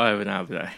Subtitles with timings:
[0.00, 0.72] あ危ない危ない。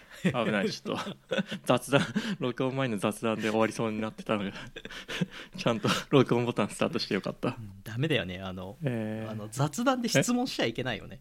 [0.45, 1.17] 危ないちょっと。
[1.65, 2.03] 雑談
[2.39, 4.53] 録音前の雑談で終わりそうになってたのが。
[5.57, 11.21] ちゃんと録音ボタンスタートしてよかった、うんダメだよねあのえー、あの雑談で質問しちゃいけないよね。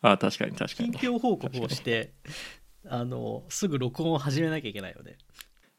[0.00, 2.14] あ確かに確か近に況報告をして
[2.86, 5.18] あのすぐ録音を始めなきゃいけないよね。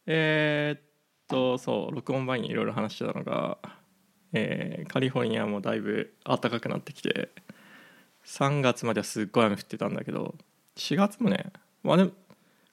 [0.05, 0.82] えーっ
[1.28, 3.57] とそう録音前にいろいろ話してたのが、
[4.34, 7.30] えーカリフォルニアもだいぶ暖かくなってきて
[8.26, 10.36] 3月まではすっごい雨降ってたんだけど
[10.80, 11.52] 4月もね
[11.84, 12.11] まあでも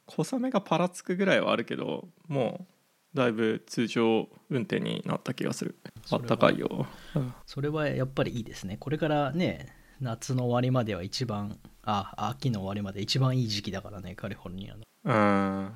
[0.07, 2.67] 小雨がパラつくぐらいはあるけども
[3.15, 5.75] うだいぶ通常運転になった気がする。
[6.05, 7.35] それは暖かいよ、うん。
[7.47, 8.77] それはやっぱりいいですね。
[8.79, 14.83] これからね夏の終わりまでは一番あ秋の終わりまで一番いい時期だからねカリフォルニアの。
[15.05, 15.73] うん。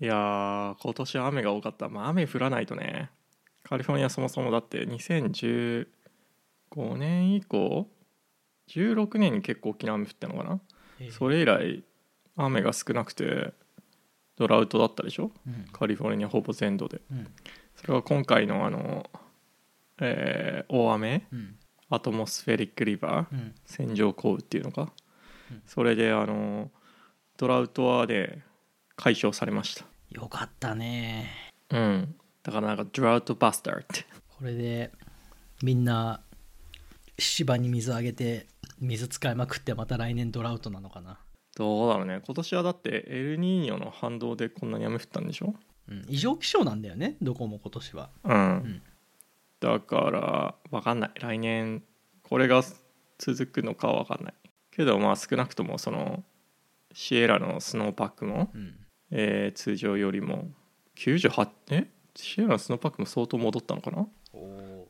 [0.00, 1.88] いやー今年は雨が多かった。
[1.88, 3.10] まあ雨降らないとね
[3.62, 5.86] カリフォルニアそもそもだって2015
[6.96, 7.86] 年以降
[8.70, 10.60] 16年に結構大きな雨降ったのかな
[11.10, 11.82] それ以来
[12.36, 13.52] 雨が少なくて
[14.36, 15.30] ドラウトだったでしょ？
[15.46, 15.66] うん。
[15.72, 17.00] カリフォルニアほぼ全土で。
[17.10, 17.28] うん。
[17.76, 19.10] それが今回のあの、
[20.00, 21.26] えー大雨？
[21.32, 21.56] うん。
[21.90, 23.34] アトモスフェリックリバー？
[23.34, 23.54] うん。
[23.66, 24.92] 線状降雨っていうのか、
[25.50, 25.62] うん。
[25.66, 26.70] それであの
[27.36, 28.40] ドラウトはで
[28.96, 29.84] 解消されました。
[30.10, 31.30] よかったね。
[31.70, 32.14] うん。
[32.42, 34.06] だからなんかドラウトバスターって。
[34.28, 34.90] これで
[35.62, 36.20] みんな
[37.18, 38.46] 芝に水あげて
[38.82, 41.20] 水使いまくってまた来年ドラウトなのかな、
[41.56, 42.20] どうだろうね。
[42.26, 45.54] 今年はだってエルニーニョの反動でこんなに雨降ったんでしょ？
[45.88, 47.16] うん、異常気象なんだよね。
[47.22, 48.10] どこも今年は。
[48.24, 48.82] うん、ん。
[49.60, 51.10] だから分かんない。
[51.20, 51.82] 来年
[52.22, 52.62] これが
[53.18, 54.34] 続くのかは分かんない。
[54.72, 56.24] けどまあ少なくともその
[56.92, 58.74] シエラのスノーパックも、うん。
[59.10, 60.48] えー通常よりも
[60.96, 61.86] 98え？
[62.16, 64.06] シエラのスノーパックも相当戻ったのかな？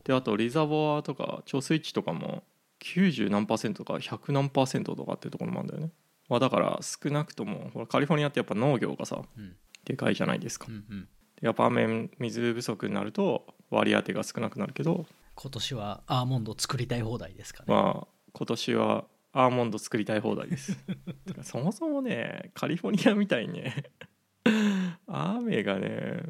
[0.05, 2.43] であとリザボアとか貯水池とかも
[2.83, 5.92] 90何パーセントとか100何パーセントとかっていうところもあるんだよね、
[6.28, 9.56] まあ、だから少なくともほらカリフォルニアってやっぱ農業がさうん。
[9.84, 10.66] でかいじゃないですか。
[10.69, 11.08] うんうん。
[11.41, 20.78] やっぱ雨水不足になると割り当てが少なくなるけど今年はアーモンド作りたい放題ですかね、まあ今年はアーモンド作りたい放題です。
[21.42, 23.91] そもそもねカリフォルニアみたいにね
[25.06, 26.22] 雨がね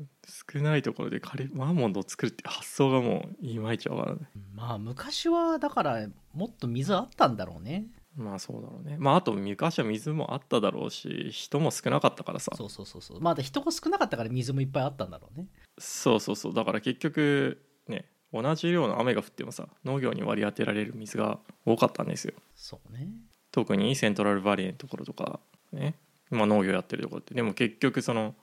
[0.52, 4.28] 少ないところでカリアーモンドを作るって発想がもういまいちわからない。
[4.54, 7.86] まあ昔はだからもっと水あったんだろうね。
[8.16, 8.96] まあそうだろうね。
[8.98, 12.52] まああと昔は水もあっただろうし人も少なかったからさ。
[12.54, 13.20] そうそうそうそう。
[13.20, 15.46] まだ人が少なかったから水もいっぱいあったんだろうね。
[15.78, 16.54] そうそうそう。
[16.54, 22.34] だから結局ね同じ量の雨が降ってもさ農業に割り当てられる水が多かったんですよ。
[22.54, 23.08] そうね。
[23.50, 25.40] 特にセントラルバリーのところとか
[25.72, 25.94] ね、
[26.32, 27.34] まあ、農業やってるところって。
[27.34, 28.34] でも結局その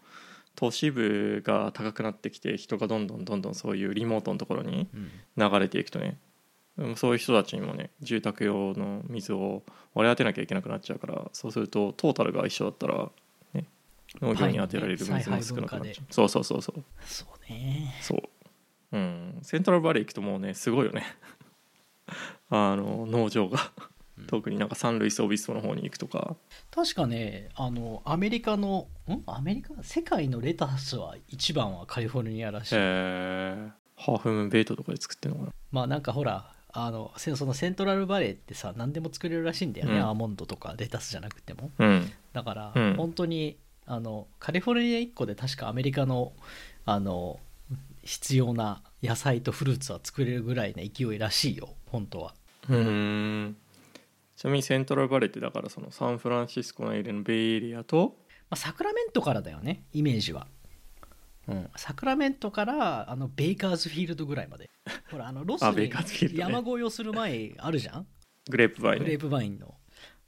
[0.56, 5.12] 都市部が高くなってきて人がどんどんどんどんそういうリモートのところにうん。
[5.38, 6.18] 流れていくとね。
[6.78, 9.64] うんそういう人たちにもね住宅用の水を
[9.94, 13.10] 割り当てなきゃいけなくなっちゃうからそうするとトータルが一緒だったら、
[13.54, 13.66] ね、
[14.22, 16.84] 農業に当てられる水も少なくなっちゃう、そうそうそうそう。
[17.06, 17.94] そうね。
[18.02, 18.22] そう。
[18.94, 19.40] うん。
[19.42, 21.04] セントラルバリー行くともうねすごいよね。
[22.50, 23.72] あの農場が。
[23.78, 26.36] うん特になんかサンルイス・オビストの方に行くとか。
[26.72, 29.22] 確かねあのアメリカのん？
[29.26, 33.70] アメリカ世界のレタスは一番はカリフォルニアらしい、えー。
[33.96, 35.54] ハーフムーンベイトとかで作ってるのかな。
[35.72, 40.08] まあなんかほらあのせそのセントラルバレーってさ何でも作れるらしいんだよね、うん。
[40.08, 41.72] アーモンドとかレタスじゃなくても。
[41.80, 42.12] うん。
[42.32, 42.94] だから、うん。
[42.96, 46.34] 本当にあのカリフォルニア1個で確かアメリカの
[46.86, 47.40] あの
[48.04, 51.70] 必要な野菜とフルーツは作れるぐらいの勢いらしいよ。
[51.88, 52.34] 本当は。
[52.70, 53.58] うーん
[54.40, 58.16] ちなみにセントラルバレーってだからそのサンフランシスコのエリアのベイエリアと
[58.50, 60.48] まあ、サクラメントからだよねイメージは、
[61.50, 64.70] うん、サクラメントからあのベイカーズフィールドぐらいまで。
[65.12, 65.92] ほらあのロスに
[66.38, 68.08] 山越えをする前あるじゃん？
[68.50, 69.76] グレープバインねグレープバインの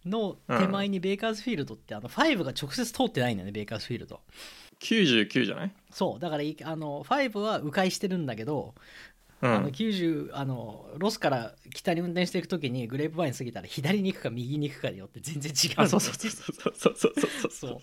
[0.06, 4.20] の手前にベイカーズフィールドってあの5が直接通ってないんだよねベイカーズフィールド。
[4.82, 5.72] 99じゃない？
[5.90, 8.82] そうだからいあの5は迂回してるんだけど、うん
[9.41, 15.72] あの90あのロスから北に運転していく時にグレープバイン過ぎたら左に行くか右に行くかによって全然違う。
[15.72, 17.13] んだよあそうそうそうそうそうそう。
[17.16, 17.52] そう。
[17.52, 17.79] そう。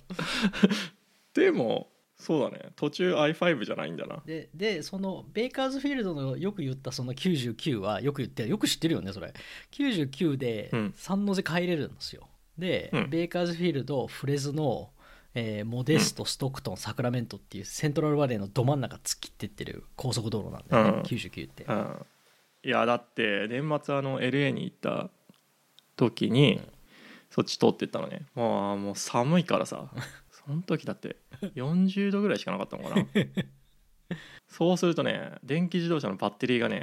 [1.34, 2.72] でもそうだね。
[2.74, 4.22] 途中 i5 じゃないんだな。
[4.26, 9.32] ででそのベイカーズフィールドのよく言ったその99はよく言ってよく知ってるよねそれ。
[9.72, 10.94] 99でうん。
[10.96, 12.28] 三の字帰れるんですよ。
[12.58, 13.10] で、うん。
[13.10, 14.90] ベイカーズフィールドフレズノ、
[15.34, 21.02] えーモデストストックトンサクラメントっていうセントラルバレーのど真ん中突っ切ってってる高速道路なんだよね、うん。
[21.02, 21.64] 99って。
[21.64, 22.06] うん。
[22.64, 25.10] いやだって年末あの LA に行った
[25.96, 26.60] 時に、
[27.30, 28.26] そっち通ってったのね。
[28.34, 29.90] もうもう寒いからさ。
[30.30, 33.06] その時だって40度ぐらいしかなかったのかな。
[34.48, 36.82] そうするとね電気自動車のバッテリーがね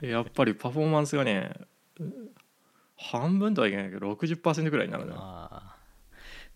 [0.00, 1.52] やっぱりパフォーマンスがね
[2.96, 5.62] 半分とはいけないけど60%ぐらいになるのよ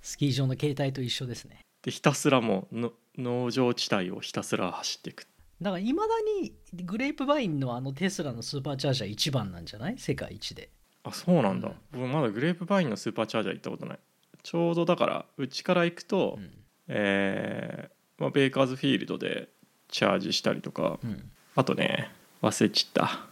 [0.06, 1.58] スキー場の携帯と一緒ですね。
[1.82, 5.26] でひたすらもうの農場地帯をひたすら走っていく。
[5.60, 6.54] だからいまだに
[6.84, 9.98] グレープバインのあのテスラのスーパーチャージャー一番なんじゃない？
[9.98, 10.70] 世界一で。
[11.02, 11.74] あそうなんだ、うん。
[11.92, 13.98] 僕まだグレープバインのスーパーチャージャー行ったことない。
[14.44, 16.50] ちょうどだからうちから行くと、うん。
[16.86, 19.48] えーまあ、ベーカーズフィールドで
[19.88, 21.00] チャージしたりとか。
[21.02, 21.30] うん。
[21.56, 22.12] あとね
[22.42, 23.26] 忘れちった。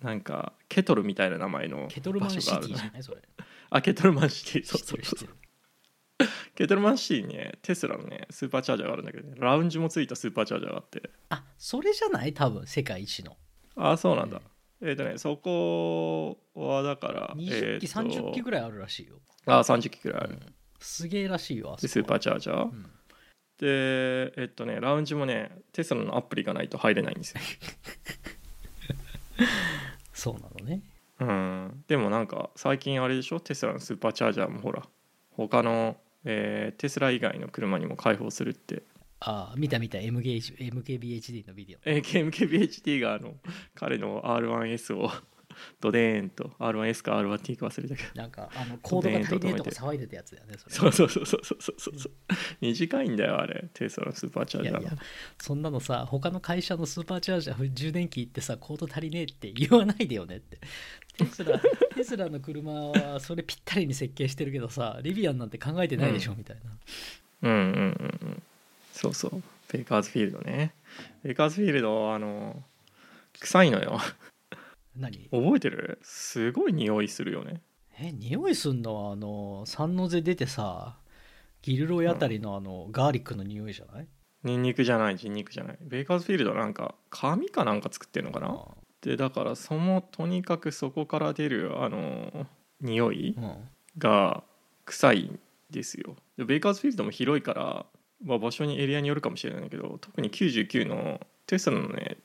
[0.00, 3.02] なんかケトルみたいな名前のケトルマンシティじゃない？
[3.02, 3.20] それ。
[3.68, 4.64] あケトルマンシティ。
[4.64, 5.28] そうそうそう
[6.54, 11.10] ケトルマンシティにねテスラのねスーパーチャージャーがあるんだけどねラウンジもついたスーパーチャージャーがあって。
[11.30, 12.32] あそれじゃない？
[12.34, 13.36] 多分世界一の。
[13.76, 14.40] あそうなんだ、
[14.82, 20.40] えっ、とねそこはだから20機、えーと30機ぐらいあるらしいよ、あ30機くらいある、うん。
[20.80, 22.82] すげえらしいよスーパーチャージャー、うん。
[23.58, 27.40] でえっとねラウンジもねテスラのアプリがないと入れないんですよ。
[30.12, 30.82] そうなのね。
[31.20, 31.84] うん。
[31.86, 33.40] でもなんか最近あれでしょ？
[33.40, 34.82] テスラのスーパーチャージャーもほら
[35.30, 38.82] 他の、えーテスラ以外の車にも開放するって。
[39.20, 39.98] ああ見た見た。
[39.98, 41.78] MK MKBHD のビデオ。
[41.84, 43.34] えー KMKBHD があの
[43.74, 45.10] 彼の R1S を
[45.80, 48.08] ドデーンと R1S か R1T か忘れたけど。
[48.14, 50.74] なんかあのコードが足りねえとか騒いでたやつだよねそれ。
[50.74, 52.12] そうそうそうそうそうそうそう
[52.60, 54.98] 短いんだよあれテスラのスーパーチャージャーいやいや
[55.38, 60.58] そんなのさ他の会社のスーパーチャージャー充電器行ってさコード足りねえって言わないでよねって
[61.16, 61.60] テスラ
[61.94, 66.70] テスラの車はそれぴったりに設計してるけどさリビアンなんて考えてないでしょ、みたいな。
[67.42, 68.42] うんうんうんうん。
[68.92, 69.42] そうそう。
[69.72, 70.74] ベイカーズフィールドね。
[71.22, 72.62] ベイカーズフィールドあの
[73.38, 73.98] 臭いのよ。
[74.96, 75.28] 何？
[75.30, 75.98] 覚えてる？
[76.02, 77.62] すごい匂いするよね。
[77.98, 80.96] え匂いすんのはあのサンノゼ出てさ
[81.62, 84.08] ギルロイあたりのあの、ガーリックの匂いじゃない？
[84.42, 85.78] ニンニクじゃない人肉じゃない。
[85.82, 88.46] ベイカーズフィールドなんか紙かなんか作ってんのかな？
[88.48, 88.68] あ
[89.02, 92.46] でだからそのとにかくそこから出るあの
[92.80, 93.68] 匂いうん。
[93.98, 94.42] が
[94.84, 95.38] 臭いん
[95.70, 96.16] ですよ。
[96.36, 97.86] でベイカーズフィールドも広いから、
[98.24, 102.16] まあ、場所にエリアによるかもしれないけど特に99のテスラのね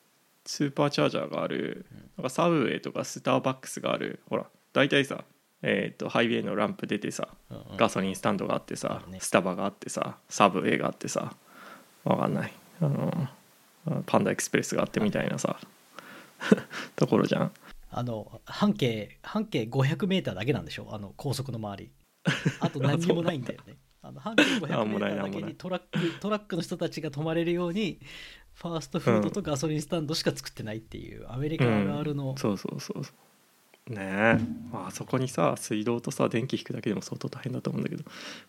[0.45, 1.85] スーパーチャージャーがある
[2.17, 5.23] なんかサブウェイとかスターバックスがあるほら大体さ
[5.67, 7.27] えー、とハイウェイのランプ出てさ
[7.75, 11.33] ガソリンスタンドがあってさ、スタバがあってさサブウェイがあってさ
[12.03, 12.53] わかんない。
[12.81, 13.27] あの
[14.05, 15.57] パンダエクスプレスがあってみたいなさ
[16.95, 17.51] ところじゃん。
[17.89, 21.91] あの半径半径 500m だけなんでしょあの高速の周り。
[22.59, 23.77] あと 何にもないんだよね。
[24.01, 27.99] あの半径なんもない 500m だけにトラックトラックの人たちが泊まれるように
[28.53, 33.15] ファーストフードとガソリンスタンドしか作ってないっていうアメリカあるあるの、そうそうそうそう
[33.89, 33.97] ね。
[33.99, 34.37] え、
[34.71, 38.03] まあそこにさ水道とさ電気引くだけでも相当大変だと思うんだけど、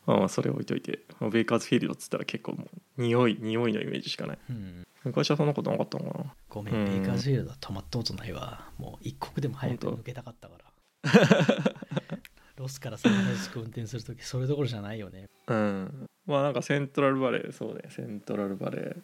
[0.06, 4.38] まあ、まあそれ置いといてまあベイカーズフィールドっつったら結構もう匂い匂いのイメージしかない。
[4.50, 4.86] うん。
[5.04, 6.34] 昔はそんなことなかったのかな。
[6.48, 6.84] ごめん、うん。
[6.86, 8.68] ベイカーズフィールドは泊まったことないわ。
[8.78, 10.64] もう一刻でも早く抜けたかったから。
[12.56, 15.28] ロスからサンフランシスコ運転する時それどころじゃないよね。
[15.46, 16.08] うん。
[16.26, 17.82] まあなんかセントラルバレーそうね。
[17.90, 18.96] セントラルバレー。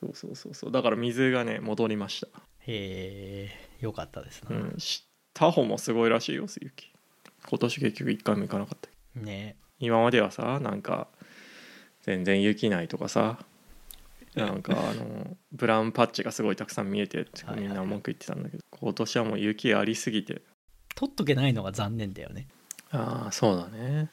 [0.00, 0.72] そうそうそうそう。
[0.72, 2.28] だから水がね戻りました。
[2.60, 3.50] へえ
[3.80, 4.74] よかったですな、うん。
[4.78, 5.07] し
[5.38, 6.90] タホもすごいらしいよ雪
[7.48, 9.20] 今年結局一回も行かなかった。
[9.20, 9.54] ね。
[9.78, 11.06] 今まではさなんか
[12.02, 13.38] 全然雪ないとかさ
[14.34, 17.24] なんかあのブラウンパッチがすごいたくさん見えて
[17.54, 20.42] みんな文句言ってたんだけど今年はもう雪ありすぎて。
[20.96, 22.48] 取っとけないのが残念だよね。
[22.90, 24.10] ああそうだね。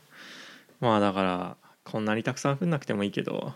[0.80, 3.51] まあだからこんなにたくさん降んなくてもいいけど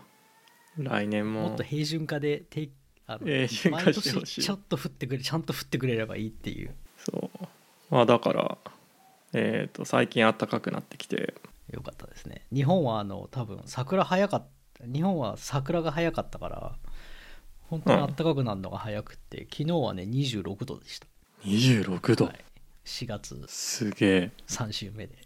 [0.75, 2.69] 来年ももっと平準化でて
[3.05, 4.41] あの平準化してほしい。
[4.41, 6.73] ちょっと降ってくれちゃんと降ってくれればいいっていう。
[6.97, 7.47] そう
[7.89, 8.57] まあだから
[9.33, 11.33] えっ、と最近暖かくなってきて。
[11.71, 12.45] よかったですね。
[12.51, 16.75] 日本はあの多分桜早かった日本は桜が早かったから
[17.69, 21.05] 本当に暖かくなるのが早くって、昨日はね26度でした、
[21.45, 22.39] 26度、はい、
[22.85, 23.39] 4月。
[23.47, 24.31] すげえ。
[24.47, 25.13] 3週目で。
[25.13, 25.19] へ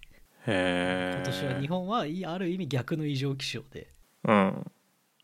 [0.47, 3.87] え今年は日本はある意味逆の異常気象で。
[4.25, 4.71] うん。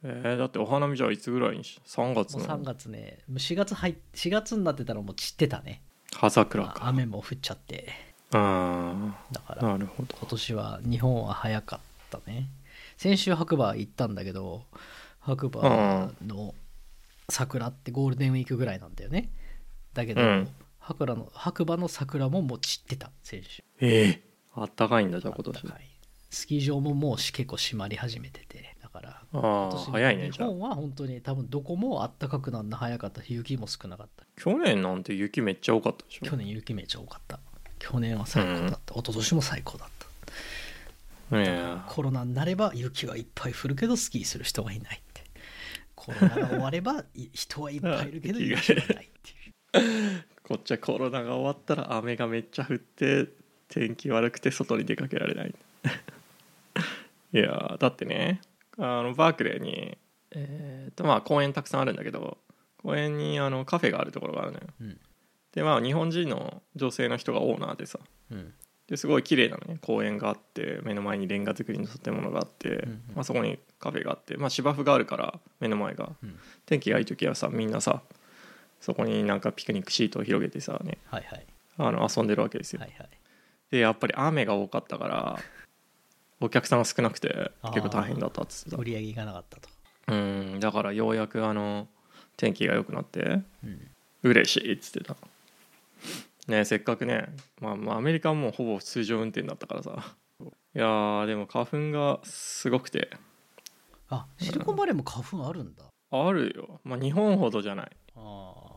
[0.03, 3.19] えーだってお花見じゃあいつぐらいにし3月の？3月ね。
[3.27, 5.83] もう4月入っ4月になってたらもう散ってたね
[6.15, 7.87] 葉桜まあか雨も降っちゃって。
[8.31, 10.15] あだからあなるほど。
[10.17, 12.49] 今年は日本は早かったね。
[12.97, 14.63] 先週白馬行ったんだけど
[15.19, 16.53] 白馬の
[17.29, 19.29] 桜ってゴールデンウィークぐらいなんだよね。
[19.93, 20.47] だけど、うん。
[20.79, 23.63] 白馬の白馬の桜ももう散ってた先週。
[23.79, 25.63] ええあったかいんだじゃあ今年。
[25.63, 25.85] 暖かい。
[26.29, 28.75] スキー場ももうし結構閉まり始めてて。
[28.78, 30.49] だからあ今あ早いねじゃあ。
[30.49, 34.25] 本は本当に多分どこも暖かくなるの早かったし雪も少なかった。
[34.41, 36.25] 去年なんて雪めっちゃ多かったでしょ。
[36.25, 37.39] 去年雪めっちゃ多かった。
[37.79, 39.89] 去年は最高だった、一昨年も最高だっ
[41.29, 41.41] た。
[41.41, 45.23] いやコロナになれば雪はいっぱい降るけどスキーする人がいないって。
[45.95, 49.09] コロナが終わればい人はいっぱいいるけどあ雪がないっ
[49.71, 50.25] ていう。
[50.43, 53.27] こっちはコロナが終わったら雨がめっちゃ降って
[53.67, 55.53] 天気悪くて外に出かけられない。
[57.31, 58.41] いやだってね
[58.79, 59.97] あのバークレーに
[60.31, 60.91] えー。
[60.91, 62.37] っとまあ公園たくさんあるんだけど
[62.81, 64.67] 公園にあのカフェがあるところがあるのよ。
[64.81, 64.89] うん。
[64.89, 64.97] で
[65.55, 67.99] でまあ日本人の女性の人がオーナーでさ。
[68.31, 68.53] うん。
[68.87, 69.77] ですごい綺麗なのね。
[69.81, 73.01] 公園があって目の前にレンガ造りの建物があって、んうん。
[73.15, 76.39] まあ、そこにカフェがあって、まあ、芝生があるから目の前が、うん。
[76.65, 78.01] 天気がいい時はさみんなさ
[78.79, 81.45] そこになんかピクニックシートを広げてさねはいはい。
[81.77, 83.09] あの遊んでるわけですよ、はいはい。
[83.71, 85.39] でやっぱり雨が多かったから
[86.41, 88.77] お客さんが少なくて結構大変だったっつってた。
[88.77, 89.69] 売り上げいかなかったと。
[90.07, 90.59] うん。
[90.59, 91.87] だからようやくあの
[92.37, 93.91] 天気が良くなってうん。
[94.23, 95.15] 嬉しいっつってた。
[96.47, 97.27] ねせっかくね、
[97.61, 100.15] まあ、まあアメリカはもうほぼ通常運転だったからさ。
[100.41, 103.09] いやーでも花粉がすごくて。
[104.09, 105.83] あシリコンバレーも花粉あるんだ。
[106.11, 106.79] あるよ。
[106.83, 107.91] まあ日本ほどじゃない。
[108.15, 108.19] あ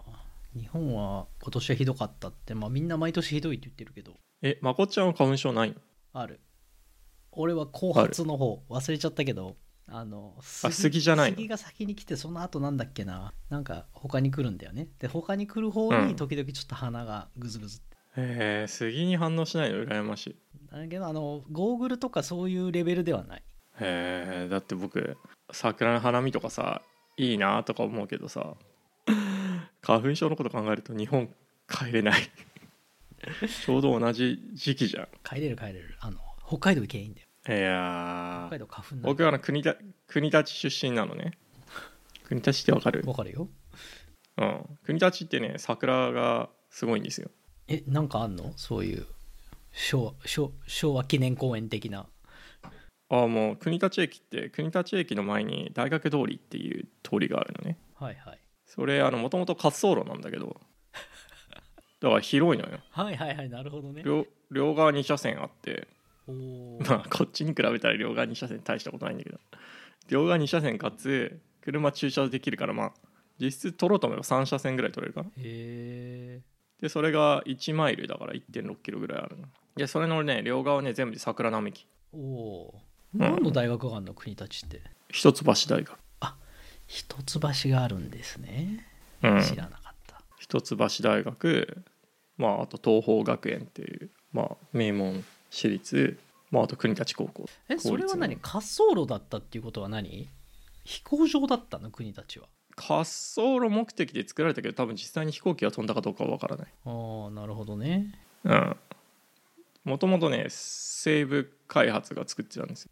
[0.06, 2.54] あ日本は今年はひどかったって。
[2.54, 4.12] まあみんな毎年ひどいって言ってるけど。
[4.42, 5.76] えまこっちゃんは花粉症ないの？
[6.12, 6.40] ある
[7.32, 9.56] 俺は後発の方忘れちゃったけど
[9.88, 11.36] あの杉じゃないの？
[11.36, 13.32] 杉が先に来てその後なんだっけな？
[13.50, 14.88] なんか他に来るんだよね。
[14.98, 16.08] で他に来る方うん。
[16.08, 19.82] に時々ちょっと鼻がグズグズって、へえ杉に反応しないの？
[19.84, 20.36] 羨ましい。
[20.70, 23.42] だけどあのゴーグルとかそういうレベルではない。
[23.80, 25.16] へえだって僕
[25.50, 26.80] 桜の花見とかさ
[27.16, 28.54] いいなとか思うけどさ
[29.82, 31.28] 花粉症のこと考えると日本
[31.68, 32.20] 帰れない。
[33.64, 35.08] ちょうど同じ時期じゃん。
[35.24, 35.96] 帰れる帰れる。
[36.00, 37.28] あの北海道行けばいいんだよ。
[37.48, 38.46] いやー。
[38.48, 41.38] 北海道花粉なん僕はあの国立国立出身なのね。
[42.24, 43.02] 国立ってわかる？
[43.06, 43.48] わかるよ。
[44.38, 44.78] うん。
[44.84, 47.30] 国立ってね桜がすごいんですよ。
[47.68, 48.52] えなんかあんの？
[48.56, 49.06] そういう
[49.72, 52.06] 昭和昭昭和記念公園的な。
[53.08, 57.78] ああもう国立駅って国立駅の前に大学通りっていう通りがあるのね。
[57.94, 58.38] はいはい。
[58.64, 60.60] それあのもともと滑走路なんだけど。
[62.00, 62.80] だから広いのよ。
[62.90, 64.02] はいはいはいなるほどね。
[64.02, 65.88] 両両側2車線あって
[66.26, 69.38] まあこっちに比べたら両側2車線大したことないんだけど。
[70.08, 72.92] 両側2車線かつ車駐車できるからまあ
[73.40, 75.28] 実質取ろうと思えば3車線ぐらい取れるかな。
[75.28, 76.40] へえ
[76.80, 79.44] でそれが1マイルだから1 6キロぐらいあるの。
[79.76, 81.86] でそれのね両側ね全部で桜並木。
[82.12, 82.74] おお
[83.14, 84.80] 何の大学があるの国立って？
[85.10, 85.98] 一橋大学。
[86.88, 88.86] 一橋があるんですね。
[89.22, 89.42] うん。
[89.42, 91.84] 知らなかった、一橋大学
[92.36, 96.18] まああと東邦学園っていうまあ名門私立
[96.50, 98.36] まああと国立高校えそれは何？
[98.36, 100.28] 滑走路だったっていうことは何？
[100.84, 101.90] 飛行場だったの？
[101.90, 102.48] 国立は。
[102.76, 106.68] 滑走路目的で作られたけど多分実際に飛行機が飛んだかどうかは分からない。
[106.86, 108.18] ああなるほどね。
[108.44, 108.76] うん。
[109.84, 112.90] もともとね西部開発が作ってたんですよ。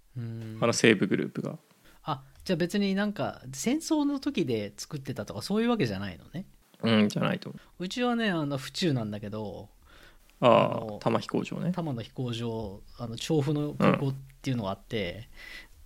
[0.61, 1.59] あの西部グループが。
[2.03, 6.45] あじゃあ別になんか戦争の時で作ってたとかそういうわけじゃないのね？
[6.83, 9.69] うんじゃないとうちはねあの府中なんだけど
[10.41, 11.67] あああの多摩飛行場ね。
[11.67, 15.29] 多摩の飛行場あの調布の空港っていうのがあって、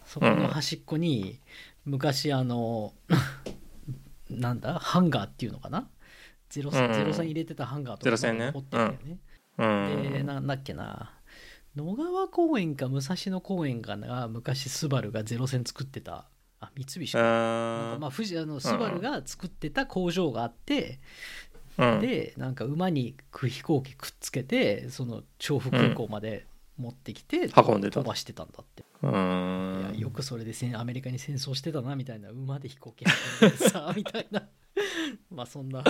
[0.05, 1.41] そこの端っこに
[1.85, 2.95] 昔あの
[4.31, 5.89] なんだハンガーっていうのかな？
[6.49, 6.93] ゼロ,、うん。
[6.93, 8.47] ゼロ戦入れてたハンガーとかゼロ戦ね。
[8.47, 9.19] 残ってるんだよね、
[9.59, 9.67] う
[10.11, 10.13] ん。
[10.13, 11.19] でなんだっけな？
[11.75, 16.27] 野川公園か武蔵野公園かが昔スバルがゼロ戦作ってた。
[16.61, 17.19] あ三菱か。
[17.19, 20.99] なんかあまあ富士あのスバルが作ってた工場があって、うん
[21.77, 26.47] でなんか馬に飛行機くっつけてその調布空港まで
[26.79, 28.01] 持ってきて、運んでた。
[28.01, 29.19] 飛ばしてたんだって、ういや
[29.93, 33.05] んよくそれで戦アメリカに戦争してたなみたいな馬で飛行機
[33.41, 34.49] 運んでさ みたいな。
[35.31, 35.85] まあそんな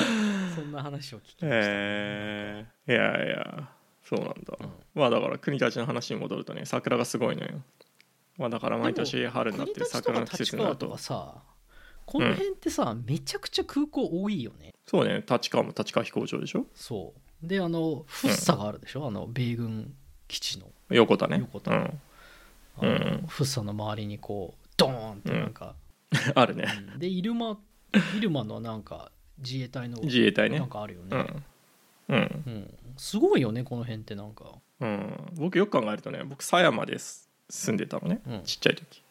[0.54, 3.70] そんな話を聞きました、えー、いやいや
[4.02, 4.72] そうなんだ、うん。
[4.94, 7.62] まあだから国立の話に戻るとね桜がすごいのよ。
[8.36, 11.42] まあだから毎年春になって桜の季節になるとかさ
[12.06, 14.72] この辺ってさ、めちゃくちゃ空港多いよね。
[14.86, 15.24] そうね。
[15.28, 16.66] 立川も立川飛行場でしょ？
[16.74, 17.46] そう。
[17.46, 19.94] であの福生があるでしょ、あの米軍
[20.28, 20.66] 基地の。
[20.90, 21.38] 横田ね。
[21.38, 22.00] 横田うん、
[22.78, 23.24] あのうん。
[23.26, 25.74] 福生の周りにこうドーンってなんか、
[26.34, 26.66] あるね。
[26.92, 26.98] うん。
[26.98, 27.58] で入間
[28.20, 30.58] 入間のなんか自衛隊の自衛隊ね。
[30.58, 31.44] なんかあるよね、うん。
[32.08, 32.74] うん、うん。
[32.96, 34.52] すごいよねこの辺ってなんか。
[34.80, 38.42] うん、僕よく考えるとね僕狭山です住んでたのね、うん。
[38.42, 39.02] ちっちゃい時。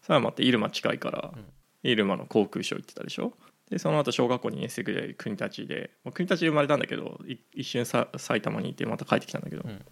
[0.00, 1.44] 狭山って入間近いから、うん
[1.82, 3.32] 入間の航空ショー行ってたでしょ？
[3.70, 9.84] でその後小学校2年生ぐらい国立で国立で生まれたんだけどい一瞬さ埼玉にいてまた帰ってきたんだけど、うん。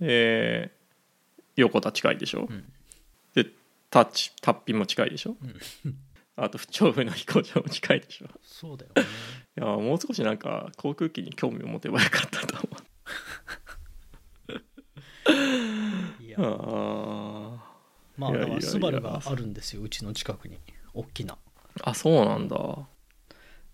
[0.00, 0.72] で
[1.56, 2.64] 横田近いでしょ、うん。
[3.34, 3.46] で
[3.90, 5.54] タッチタッピンも近いでしょ、うん。
[6.34, 8.28] あと調布の飛行場も近いでしょ？
[8.42, 9.02] そうだよね。
[9.56, 12.76] いやもう少しなんか航空機に興味を持てばよかったと思
[16.20, 16.38] いや。
[16.38, 17.62] うあ
[18.16, 20.58] まあだからスバルがあるんですようちの近くに
[20.94, 21.34] 大きな。
[21.34, 21.36] ー
[21.84, 22.56] あそうなんだ。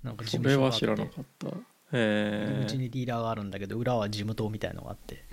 [0.03, 1.15] なんか事それは務所があって。
[1.15, 1.61] 知らなかっ
[1.93, 1.99] た。
[1.99, 5.25] へでうえちにディーラーがあるんだけど裏は事務棟みたいのがあって。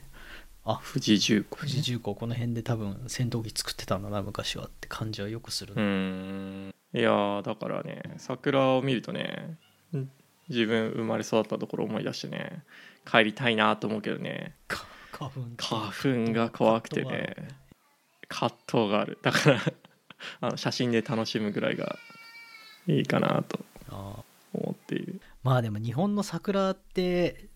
[0.68, 6.76] あ富士重工富士重工この辺で多分戦闘機作ってたんだな昔はって感じはよくするうーん。
[6.94, 9.58] いやーだからね桜を見るとね
[9.96, 10.10] ん
[10.50, 12.64] 自分生まれ育ったところを思い出してね
[13.06, 14.56] 帰りたいなと思うけどね。
[14.68, 17.36] か花粉花粉が怖くてね。
[18.28, 19.20] 葛藤がある。
[19.22, 19.62] だから
[20.42, 21.98] あの写真で楽しむぐらいが
[22.88, 23.60] いいかなと
[24.54, 25.22] 思っている。
[25.44, 27.50] まあでも日本の桜って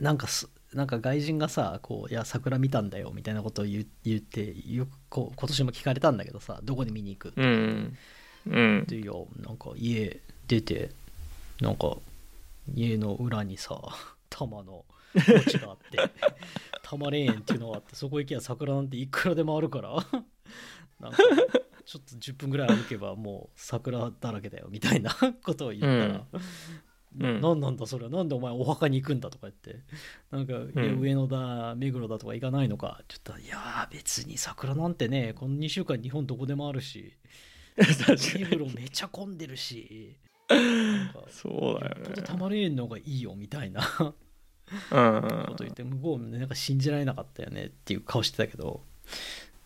[0.00, 7.40] なんかすなんか外人がさこういや桜見たんだよみたいなことを言う言ってよくこう今年も聞かれたんだけどさどこで見に行くって。
[7.40, 7.98] うん
[8.46, 8.84] うん。
[8.86, 10.90] でいやなんか家出て
[11.60, 11.96] なんか
[12.74, 13.80] 家の裏にさ
[14.30, 14.84] 玉の
[15.14, 15.98] 墓地があって
[16.82, 19.94] 玉霊園っていうのがあってそこ行けば桜なんていくらでもあるから。
[21.00, 21.18] なんか
[21.84, 25.10] ちょっと10分ぐらい歩けばもう桜だらけだよみたいな
[25.44, 26.26] ことを言ったら、
[27.18, 27.40] うん。
[27.40, 27.60] ななん。
[27.60, 28.10] なんだそれは？
[28.10, 29.82] なんでお前お墓に行くんだとか言って。
[30.30, 33.00] なんか、上野だ目黒だとか行かないのか？
[33.02, 37.12] って言ったらいやー別に桜なんてねこの2週間日本どこでもあるし。
[37.76, 38.46] 目に。
[38.46, 40.16] 黒めちゃ混んでるし。
[41.30, 42.22] そうだよね。
[42.22, 43.82] たまれんのがいいよみたいな。
[43.82, 44.14] こ
[44.90, 45.56] うん。
[45.56, 48.84] と言って向こうもねなんか信じられなかったよねっていう顔してたけど。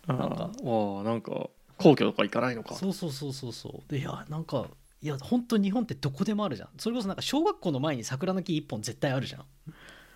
[0.09, 0.51] あなんか。
[0.63, 2.75] ーわあなんか皇居とか行かないのか。
[2.75, 3.91] そうそうそうそうそう。
[3.91, 4.67] でいやなんか
[5.03, 6.69] いや本当日本ってどこでもあるじゃん。
[6.79, 9.45] それこそなんか小学校の前に桜の木一本絶対あるじゃん。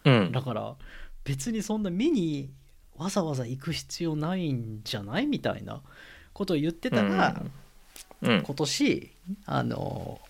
[0.04, 0.32] うん。
[0.32, 0.76] だから
[1.24, 2.50] 別にそんな見に
[2.96, 5.82] わざわざ行く必要ないんじゃないみたいな
[6.32, 7.42] ことを言ってたら、
[8.22, 8.42] うん。
[8.42, 9.12] 今年
[9.46, 10.20] あの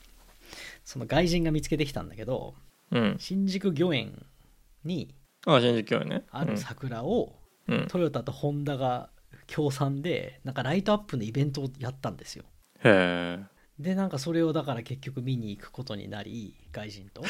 [0.85, 2.55] その外人が見つけてきたんだけど
[2.91, 3.17] うん。
[3.19, 4.27] 新宿御苑
[4.85, 5.15] に
[5.47, 6.25] あ新宿御苑ね。
[6.31, 7.33] ある桜を
[7.69, 7.87] うん。
[7.89, 9.11] トヨタとホンダが
[9.51, 12.45] 協賛でなんかライトアップのイベントをやったんですよ。
[12.85, 13.45] へえ
[13.81, 17.23] でなんかそれをだから結局見に行くことになり外人と。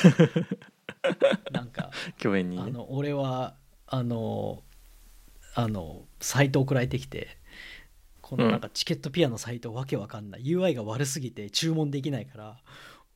[1.50, 1.90] なんか
[2.22, 2.62] 御苑にね。
[2.62, 4.62] あの俺はあの
[5.54, 7.38] あのサイト送られてきて
[8.20, 10.42] このなんかチケットピアのサイトわけわかんない。
[10.42, 12.58] UI が悪すぎて注文できないから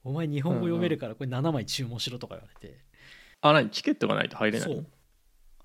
[0.02, 2.78] お前日本語読めるからこれ7枚注文しろとか言われて、
[3.42, 3.68] あ何？
[3.68, 4.86] チケットがないと入れないそう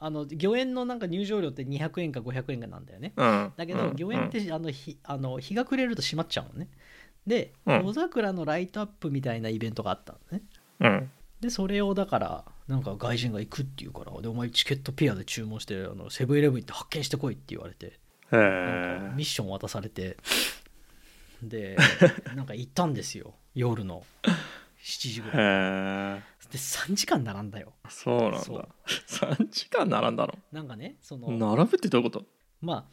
[0.02, 3.14] あの御苑のなんか入場料って200円か500円かなんだよね。
[3.18, 3.54] うん。
[3.58, 3.96] だけど、うん。
[3.96, 6.70] 御苑ってあの日あの日が暮れると閉まっちゃうのね。
[7.28, 7.76] でうん。
[7.86, 10.44] 夜桜のライトアップみたいなイベントがあったのね。
[10.80, 11.12] うん。
[11.42, 18.00] でそれをだからなんか外人が行くっていうからでお前チケットピアで注文してあのセブンイレブン行って発見してこいって言われて
[18.32, 20.18] ミッション渡されて。
[21.42, 21.78] で
[22.36, 24.04] なんか行ったんですよ夜の
[24.90, 25.38] 7時ぐらい。
[25.38, 26.22] へえ
[26.52, 27.74] で3時間並んだよ。
[27.90, 28.58] そうなんそう。
[28.58, 28.68] だ
[29.08, 32.26] 3時間並んだなんかねそのの並ぶってどういうこと？
[32.62, 32.90] ま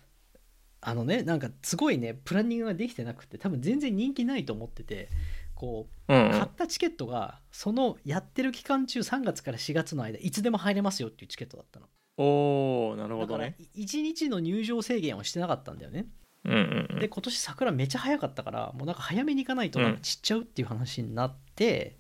[0.83, 5.09] ああのねなんかすごいねプランニングができてなくて多分全然人気ないと思ってて
[5.55, 11.87] こううん買ったチケットがそのやってる期間中3月から4月の間いつでも入れますよっていうチケットだったの。
[12.19, 16.07] おおなるほだからどね1日の入場制限をしてなかったんだよね
[16.47, 16.99] うんうんうん。
[17.01, 21.97] で今年桜めちゃ早かったからもうなんか早めに行かないとなんか散っちゃうっていう話になって、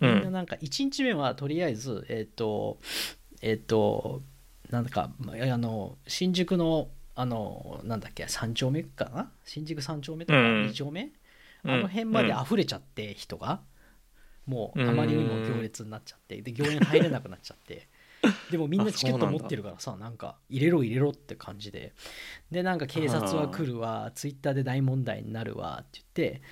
[0.00, 2.78] うみんなんなんか1日目はとりあえずえっ、と
[3.42, 4.22] えっ、と
[4.70, 9.30] なんだかまああの新宿のあのなんだっけ3丁目かな？
[9.44, 10.44] 新宿3丁目とかうん。
[10.66, 11.12] 2丁目、
[11.64, 11.70] うん。
[11.70, 13.60] あの辺まで溢れちゃって人が。
[14.46, 16.40] もうあまりにも行列になっちゃって。
[16.42, 17.88] で行園入れなくなっちゃって
[18.50, 21.92] でもみんなチケット持ってるからさなんか入れろ入れろって感じで。
[22.50, 26.42] でなんか警察は来るわツイッターで大問題になるわって言って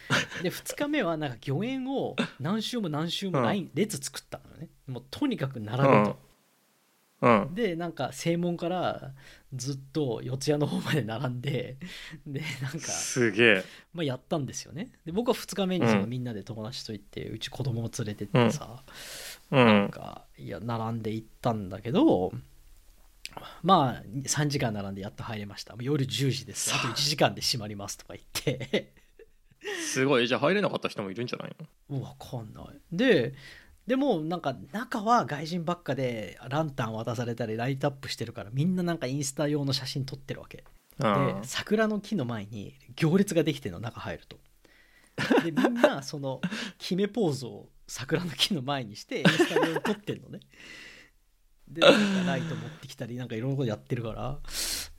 [0.42, 4.68] で2日目はなんか御苑を何周も何周もライン、列作ったのね。
[4.86, 6.18] もうとにかく並べと、
[7.22, 7.54] うん。
[7.54, 9.12] でなんか正門から
[9.54, 11.76] ずっと四谷の方まで並んで
[12.26, 13.64] でなんかすげえ。
[13.94, 14.90] まあ、やったんですよね。
[15.06, 16.10] で僕は2日目にそのうん。
[16.10, 18.90] みんなで友達と行って、うち子供を連れてってさ、う
[19.52, 19.84] なん。
[19.86, 22.32] んかいや並んで行ったんだけど
[23.62, 25.74] まあ3時間並んでやっと入れました。
[25.80, 26.74] 夜10時です。
[26.74, 26.78] あ。
[26.78, 28.92] と1時間で閉まりますとか言って。
[29.86, 30.26] すごい。
[30.26, 31.56] じゃあ入れなかった人もいるんじゃない
[31.88, 32.00] の？
[32.00, 32.80] 分かんない。
[32.90, 33.34] で
[33.86, 40.58] でもなんか中は外人ばっかでランタン渡されたりライトアップしてるからみんななんかインスタ用の写真撮ってるわけ。
[40.58, 40.64] で
[41.00, 41.40] あ。
[41.42, 44.36] 桜の木の前に行列ができてるの中入ると。
[45.42, 46.40] でみんなその
[46.78, 50.40] 決めポーズを桜の木の前にしてインスタ用に撮ってんのね。
[51.68, 51.92] でなん
[52.24, 54.38] かライト持ってきたりなんかいろんなことやってるから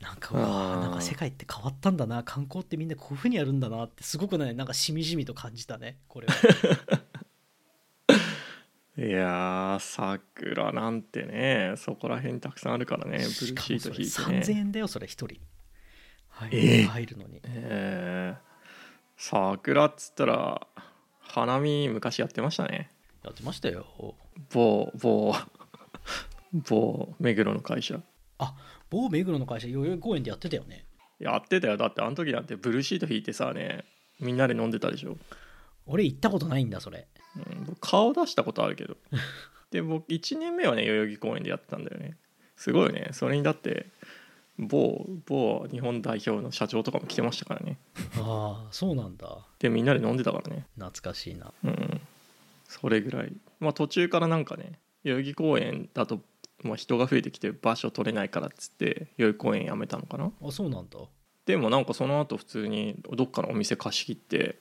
[0.01, 2.23] なんかうわなんか世界って変わったんだな。
[2.23, 6.33] 観光ってみんなこういうふうにやるんだなってすごくねなんかしみじみと感じたねこれは。
[8.95, 13.17] いやー桜なんてねそこら辺たくさんあるからね。
[13.17, 14.59] ブルーシート引い3000てね。
[14.59, 15.25] 円だよそれ1人、
[16.29, 16.83] はいえー。
[16.85, 17.39] 入るのに。
[17.43, 18.53] えー。
[19.15, 20.67] 桜っつったら
[21.33, 22.91] 花見昔やってましたね。
[23.23, 23.87] やってましたよ。
[24.51, 25.33] 某某
[26.53, 27.99] 某目黒の会社。
[28.91, 30.85] 某目黒の会社代々木公園でやってたよね。
[31.17, 31.77] やってたよ。
[31.77, 33.83] だってあの時なんてブルーシート引いてさね
[34.19, 35.17] みんなで飲んでたでしょ、
[35.87, 37.07] 俺行ったことないんだそれ。
[37.35, 38.95] うん、僕顔出したことあるけど。
[39.71, 42.15] で僕1年目はね代々木公園でやってたんだよね。
[42.57, 43.09] すごいよね。
[43.11, 43.87] それにだって
[44.57, 47.77] 某某日本代表の社長とかも来てましたからね。
[48.17, 49.39] ああそうなんだ。
[49.59, 50.67] でみんなで飲んでたからね。
[50.75, 51.51] 懐かしいな。
[51.63, 52.01] うん
[52.67, 53.33] それぐらい。
[53.59, 56.21] まあ途中からなんかね代々木公園だと、
[56.63, 60.31] まあ、人が増えてきて場所取れないからっつって代々木公園やめたのかな。
[60.41, 60.99] あそうなんだ。
[61.45, 64.59] でもなんかその後普通にどっかのお店貸し切って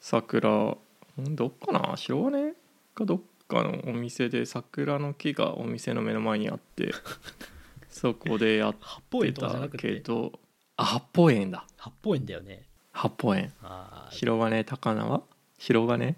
[0.00, 1.96] 桜んどっかな？
[1.96, 2.54] 白金
[2.94, 6.92] かどっかのお店で桜の木がお店の目の前にあって
[7.90, 10.32] そこでやってたけど
[10.76, 11.64] あ八方園だ。
[11.76, 12.62] 八方園だよね。
[12.92, 13.52] 八方園。
[13.62, 15.22] ああ白金高輪？
[15.58, 16.16] 白金？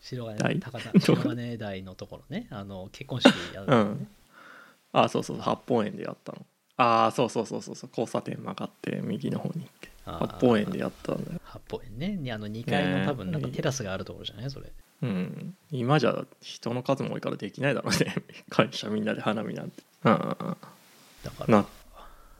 [0.00, 0.92] 白金台高田。
[1.00, 2.46] 白金台のところね。
[2.50, 4.06] あの結婚式やるとこね、
[4.92, 6.46] あそうそう八方園でやったの。
[6.76, 7.74] ああそうそうそうそう。
[7.74, 9.88] そう交差点曲がって右の方に行って。
[10.04, 11.40] 八方園でやったんだよ。
[11.44, 12.16] 八方園ね。
[12.16, 13.06] にあの2階のね。
[13.06, 14.50] 多分なんかテラスがあるところじゃない？
[14.50, 14.70] それ。
[15.02, 15.56] うん。
[15.72, 18.14] 今じゃ人の数も多いからできないだろうね。
[18.48, 19.82] 会社みんなで花見なんて。
[20.04, 20.56] うんうんうん
[21.24, 21.58] だから。
[21.58, 21.66] な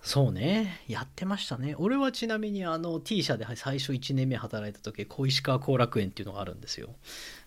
[0.02, 0.80] そうね。
[0.88, 1.74] やってましたね。
[1.78, 6.94] 俺はちなみにあの T 社で最初1年目働いた時小石川後楽園っていうのがあるんですよ、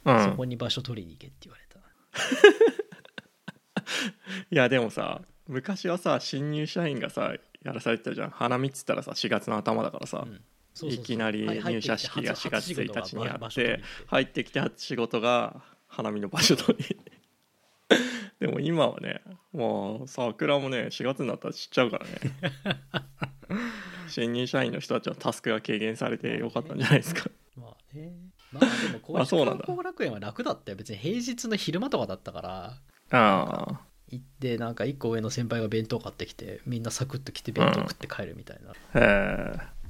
[0.05, 0.23] うん。
[0.23, 1.71] そこに場所取りに行けって言われた。
[4.51, 8.29] いやでもさ昔はさ新入社員がさやらされてたじゃん。
[8.29, 10.25] 花見っつったらさ4月の頭だからさ、
[10.83, 16.97] いきなりはい入社式が初4月初仕事が1日にあって入ってきて初仕事が花見の場所取り
[18.39, 19.21] でも今はね
[19.53, 22.11] もう桜もね4月になったら散っちゃうからね。
[24.07, 27.29] 新入社員の人たちのタスクが軽減されてよかったんじゃないですか。
[27.55, 28.13] まあね。
[28.51, 29.65] まあでも小石川あそうなんだ。
[29.65, 32.77] 後楽園は楽だったよ別に平日の昼間とかだったから。
[33.11, 39.81] あ行ってなんか1個上の先輩が弁当買ってきてみんなサクッと来て弁当食って帰るみたいな、あへえ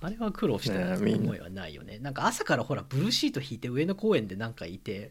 [0.00, 1.98] あれは苦労した思いはないよね。
[1.98, 5.10] なんか朝からほらブルーシート引いて上野公園でなんかいて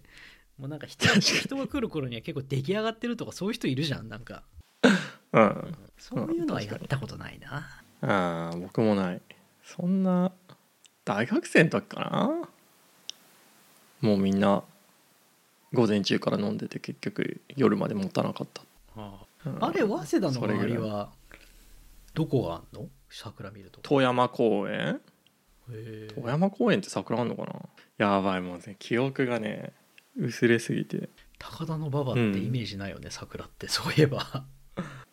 [0.58, 4.43] もうなんか人人が来る頃には結構出来上がってるとかそういう人いるじゃんなんか。
[5.34, 5.78] うん。
[5.98, 7.58] そういうのはやったことないな、
[8.02, 9.22] ああ僕もない。
[9.63, 10.32] そんな
[11.06, 12.50] 大学生の時かな？
[14.02, 14.63] もうみんな
[15.74, 18.62] 午前中から飲んでて結局夜まで持たなかった、
[18.96, 19.63] あうん。
[19.63, 20.72] あれ早稲田のそれぐらい。
[20.72, 21.12] 周りは
[22.13, 22.88] どこがあんの？
[23.10, 24.76] 桜見ると富山公園？
[24.78, 25.00] へ
[25.72, 27.54] え富山公園って桜あんのかな？
[27.98, 29.74] やばいもうね記憶がね
[30.17, 31.10] 薄れすぎて。
[31.39, 33.67] 高田の馬場ってイメージないよね、桜って。
[33.67, 34.45] そういえば。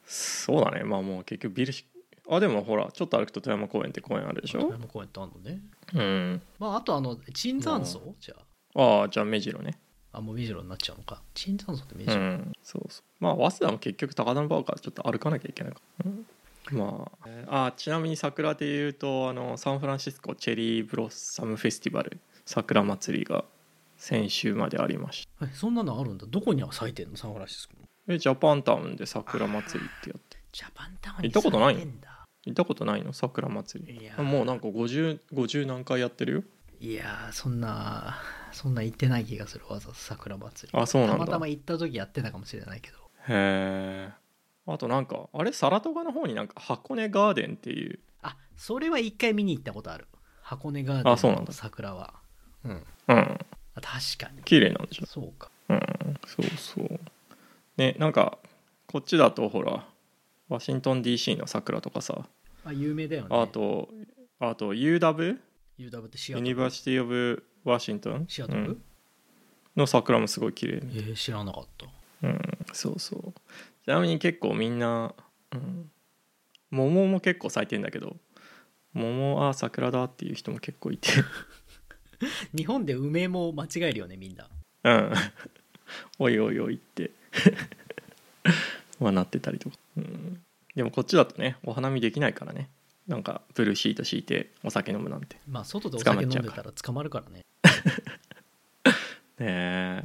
[0.07, 0.85] そうだね。
[0.85, 1.87] まあもう結局ビルし
[2.29, 4.61] あでもほらちょっと歩くと富山公園って公園あるでしょ？
[4.61, 5.61] 富山公園ってあんのね。
[5.93, 6.43] うん。
[6.59, 8.15] まああとあの椿山荘？
[8.21, 8.35] じゃ
[8.75, 9.03] あ。
[9.05, 9.79] あじゃあ目白ね。
[10.13, 11.23] ああもう目白になっちゃうのか。
[11.35, 12.53] 椿山荘って目白、うん。
[12.63, 13.05] そうそう。
[13.21, 16.27] まあ早稲田も結局高田馬場からちょっと歩かなきゃいけないから、うん
[16.79, 17.19] まあ。
[17.27, 23.45] えーあちなみに桜でいうとあのサンフランシスコチェリーブロッサムフェスティバル桜祭りが
[24.05, 25.47] 先週までありました。
[25.47, 26.27] えそんなのあるんだ。
[26.29, 27.17] どこに咲いてんの？
[27.17, 27.89] サンフランシスコの。
[28.07, 30.11] えジャパンタウンで桜祭りって。
[30.11, 31.81] やってジャパンタウンに行ったことないの？
[31.81, 33.15] 行ったことないの？
[33.15, 33.97] 桜祭り。
[33.97, 34.23] いやー。
[34.23, 36.43] もうなんか 50, 50何回やってるよ？
[36.81, 38.21] いやーそんな
[38.53, 40.79] そんな行ってない気がするわざわざ桜祭り。
[40.79, 41.25] あそうなんだ。
[41.25, 42.99] たまたま行った時やってたかもしれないけど。
[42.99, 44.11] へえ
[44.67, 45.51] あとなんかあれ？
[45.55, 48.01] サラトガの方になんか箱根ガーデンっていう。
[48.21, 50.07] あそれは一回見に行ったことある。
[50.43, 51.55] 箱根ガーデンのあそうなんだ。
[51.55, 52.13] 桜は。
[52.67, 52.71] うん。
[52.73, 52.85] うん。
[53.09, 53.39] あ
[53.85, 54.43] 確かに。
[54.45, 55.51] 綺麗なんでしょそうか。
[55.69, 55.81] うん
[56.27, 57.01] そうそう。
[57.77, 58.39] ねなんか
[58.87, 59.87] こっちだとほら
[60.49, 62.27] ワシントン DC の桜とかさ。
[62.65, 63.29] あ有名だよね。
[63.31, 63.91] あと
[64.41, 65.39] あと UW
[65.79, 66.49] UW ってシアユトル？
[66.49, 68.83] ニバーシティ・オブ・ワシントンシアトル、うん。
[69.77, 71.87] の桜もすごい綺麗えー、知らなかった。
[72.23, 72.41] うん
[72.73, 73.33] そうそう。
[73.85, 75.15] ちなみに結構みんな、
[75.53, 75.91] うん、
[76.71, 78.17] 桃も結構咲いてんだけど
[78.95, 81.11] 桃あ桜だっていう人も結構いて
[82.57, 84.49] 日本で梅も間違えるよねみんな。
[84.85, 85.13] うん。
[86.19, 87.11] おいおいおいって。
[89.01, 90.43] まあなってたりとか、うん、
[90.75, 92.71] でもこっちだとねお花見できないからね。
[93.07, 95.37] なんかブルーシート敷いてお酒飲むなんて。
[95.49, 97.45] まあ外でお酒飲んでたら捕まるからね。
[99.39, 100.05] ね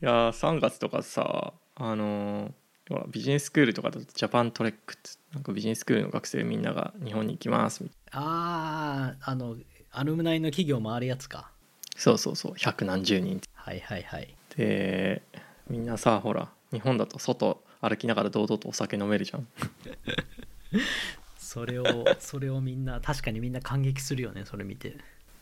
[0.00, 2.52] いやー3月とかさあのー
[2.88, 9.56] ほらビジネススクールとかだとジャパントレックってなんかビジネススクールの学生みんなが日本に行きますみたいあああの
[9.98, 11.38] アルムナイの企業回るやつか。
[11.38, 11.50] な
[11.96, 12.52] そうそうそう。
[12.56, 13.40] 百何十人。
[13.54, 14.34] はいはいはい。
[14.56, 15.22] で
[15.68, 19.48] みんなさほら日本だと外歩きながら堂々とお酒飲めるじゃん。
[21.36, 24.96] それをそれをみんな確かにみんな感激するよねそれ見て。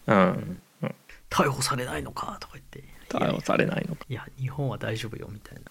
[0.07, 0.63] うん。
[1.29, 2.85] 逮捕されないのかとか言って。
[3.11, 4.07] 逮捕されないのか。
[4.09, 5.71] いや日本は大丈夫よみたいな。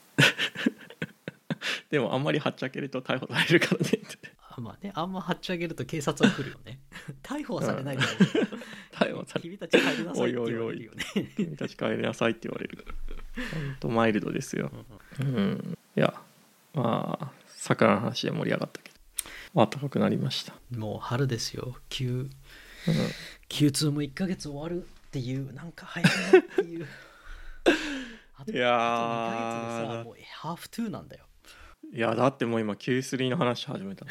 [1.89, 3.87] で でもあんまりはっちゃけると逮捕されるからね。
[3.87, 3.99] って
[4.41, 6.79] あまあねあんまはっちゃげると警察は来るよね。
[7.23, 8.57] 逮捕はされないだろうけど
[8.93, 11.03] 逮捕され君たち帰りなさいって言われるよね。
[11.35, 12.85] 君たち帰りなさいって言われる。
[13.53, 14.71] ほんとマイルドですよ。
[15.19, 15.77] うん。
[15.95, 16.13] いや
[16.73, 18.95] まあ桜の話で盛り上がったけど。
[19.55, 21.77] 暖かくなりました、もう春ですよ。
[21.87, 22.29] Q うん。
[23.47, 26.85] Q2 も1ヶ月終わるっていうなんか早いなっていう。
[28.51, 28.75] いやー。
[28.75, 31.25] あと2ヶ月でさもうハーフ2なんだよ。
[31.93, 34.05] いやだってもう今 Q3 の話始めた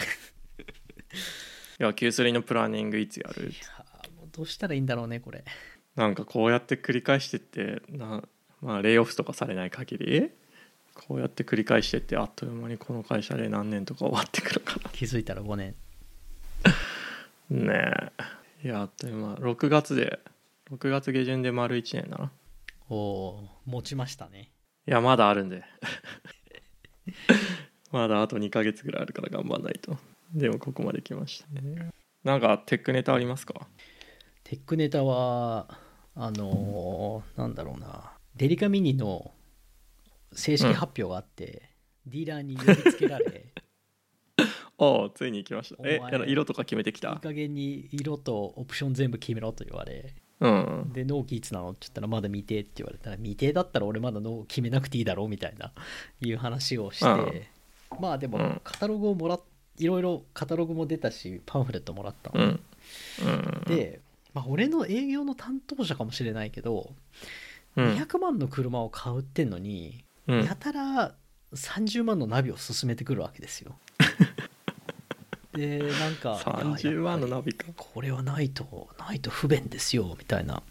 [1.79, 3.44] や Q3 のプランニングいつやる？
[3.44, 5.44] いやーもうどうしたらいいんだろうねこれ。
[5.96, 8.22] なんかこうやって繰り返してってな
[8.61, 10.31] まあレイオフとかされない限り
[10.94, 15.74] こうやって繰り返してってあっという間にこの会社で何年とか終わってくるか気づいたら5年。
[17.50, 18.12] な ね
[18.62, 18.66] え。
[18.66, 19.35] いやあっという間。
[19.35, 20.20] 6月で
[20.70, 22.33] 6月下旬で丸1年だな。
[22.88, 24.50] おおー持ちましたね。
[24.87, 25.62] いやまだあるんで。
[27.92, 29.96] まだあと2ヶ月ぐらいあるから頑張んないと
[30.35, 31.90] でもここまで来ましたね。
[32.25, 33.68] なんかテックネタありますか？
[34.42, 35.68] テックネタは
[36.14, 38.12] あのーなんだろうな。
[38.37, 39.33] デリカミニの
[40.33, 41.70] 正式発表があって、
[42.07, 43.44] ディーラーに呼びつけられ
[44.77, 45.81] ああついに来ました。
[45.88, 50.90] え色とか決めてきいいた加減に色とオプション全部決めろと言われうん。
[50.92, 55.73] で納期いつなのって言ったらまだ未定って言われたら未定だったら俺まだ納期決めなくていいだろうみたいな
[56.20, 57.49] いう話をして、
[58.01, 58.61] まあでもうん。
[58.64, 59.40] カタログをもらっ
[59.79, 62.61] いろいろカタログも出たしパンフレットもらったの、うん。
[63.25, 63.63] うん。
[63.67, 64.01] で、
[64.33, 66.93] まあ、俺の営業の担当者かもしれないけど、
[67.77, 67.95] うん。
[67.95, 70.45] 200万の車を買うってんのに、うん。
[70.45, 71.15] やたら
[71.55, 73.79] 30万のナビを勧めてくるわけですよ。
[75.53, 80.63] でなんか30万のナビビかこれはないとないと不便ですよみたいな。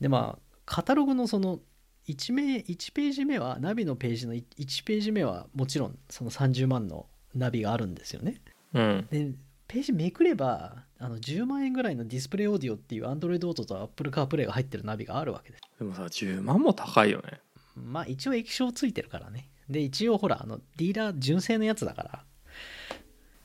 [0.00, 1.60] でまあカタログのその
[2.08, 8.40] 1名1ページ目はナビのページの1ページ目はもちろんその30万のナビがあるんですよね。
[8.74, 9.06] うん。
[9.10, 9.32] で
[9.68, 15.62] ページめくればあの10万円ぐらいのディスプレイオーディオっていう Android Auto と Apple CarPlay が入ってるナビがあるわけです。
[15.78, 17.40] でもさ10万も高いよね。
[17.74, 19.48] まあ一応液晶ついてるからね。
[19.68, 22.24] で一応ほらあのディーラー純正のやつだか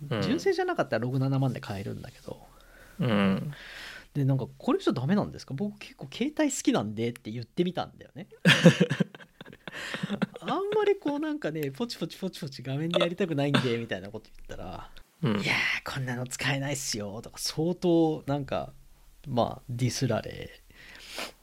[0.10, 0.21] ら、うん。
[0.21, 2.45] 純正じゃなかったら67万で買えるんだけど。
[3.00, 3.52] うん。
[4.13, 5.54] でなんかこれじゃダメなんですか？
[5.54, 8.28] 僕結構携帯好きなんでって言ってみたんだよね
[10.41, 14.89] あんまりこうなんかねポチポチポチポチ画面でやりたくないんでみたいなこと言ったら
[15.23, 15.32] うん。
[15.41, 18.71] いやーこんなの使えないっすよとか相当なんか
[19.28, 20.50] まあディスられ。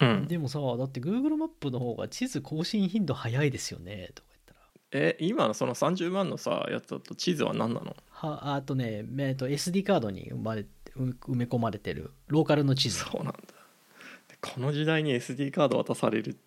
[0.01, 0.27] うん。
[0.27, 4.61] でもさだって Google マップの方が地図更新頻度早いですよねとか言ったら。
[4.93, 7.97] え今のその30万のさやつだと地図は何なの？
[8.11, 10.65] はあとね、えーと SD カードに生まれ
[10.97, 13.01] う埋め込まれてるローカルの地図。
[13.01, 13.39] そうなんだ。
[14.29, 16.39] でこの時代に SD カード渡されるって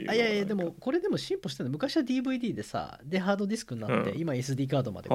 [0.00, 1.72] いうのあはいやいやでもこれでも進歩してるの。
[1.72, 4.20] 昔は DVD でさでハードディスクになって、うん。
[4.20, 5.08] 今 SD カードまで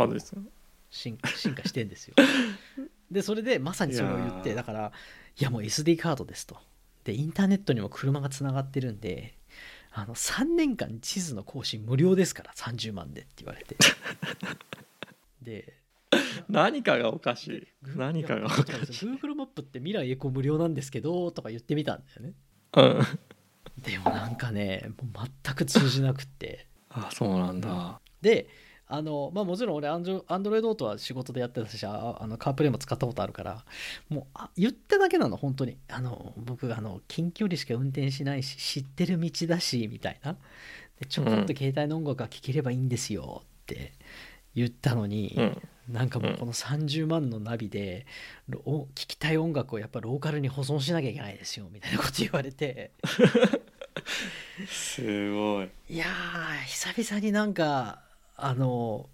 [0.89, 2.15] 進 進化してんですよ。
[3.11, 4.43] でそれでまさにそれを言っいやー。
[4.43, 4.91] てだから
[5.39, 6.57] いやもう SD カードですと。
[7.03, 9.35] でインターネットにも車がつながってるんで
[9.91, 13.77] あの3年間地図の更新無料ですから30万でって言われて。
[15.41, 15.73] で
[16.49, 17.67] 何かがおかしい。
[17.81, 19.05] グ何かがおかしい。
[19.07, 22.33] よ Google マップって未来エコ無料なんですけどとか言ってみたんだよね。
[22.75, 22.99] うん
[23.83, 26.67] でもなんかねもう全く通じなくって。
[26.89, 27.99] あそうなんだ。
[28.21, 28.47] で
[28.87, 33.65] あのまあもちろん俺アンドロイドオートは仕事でやってたしああのカープレイも使ったことあるから
[34.09, 35.77] もうあ言っただけなの本当に。
[35.89, 40.37] あの僕あの近距離しか運転しないし知ってる道だしみたいな。
[40.99, 43.93] でちょこっと携帯の音楽が聴ければいいんですよって
[44.55, 48.05] 言ったのに、うんなんかもうこの30万のナビで
[48.49, 52.91] ろ聴きたい音楽をやっぱローカルに保存しなきゃいけないですよみたいなこと言われて。
[54.67, 55.01] す
[55.33, 55.69] ごい。
[55.89, 58.01] いやー久々になんか
[58.35, 59.09] あの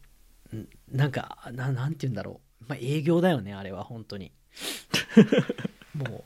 [0.53, 4.31] んなんかななんて言うんだろう、まあ、営業だよねあれは本当に。
[5.93, 6.25] も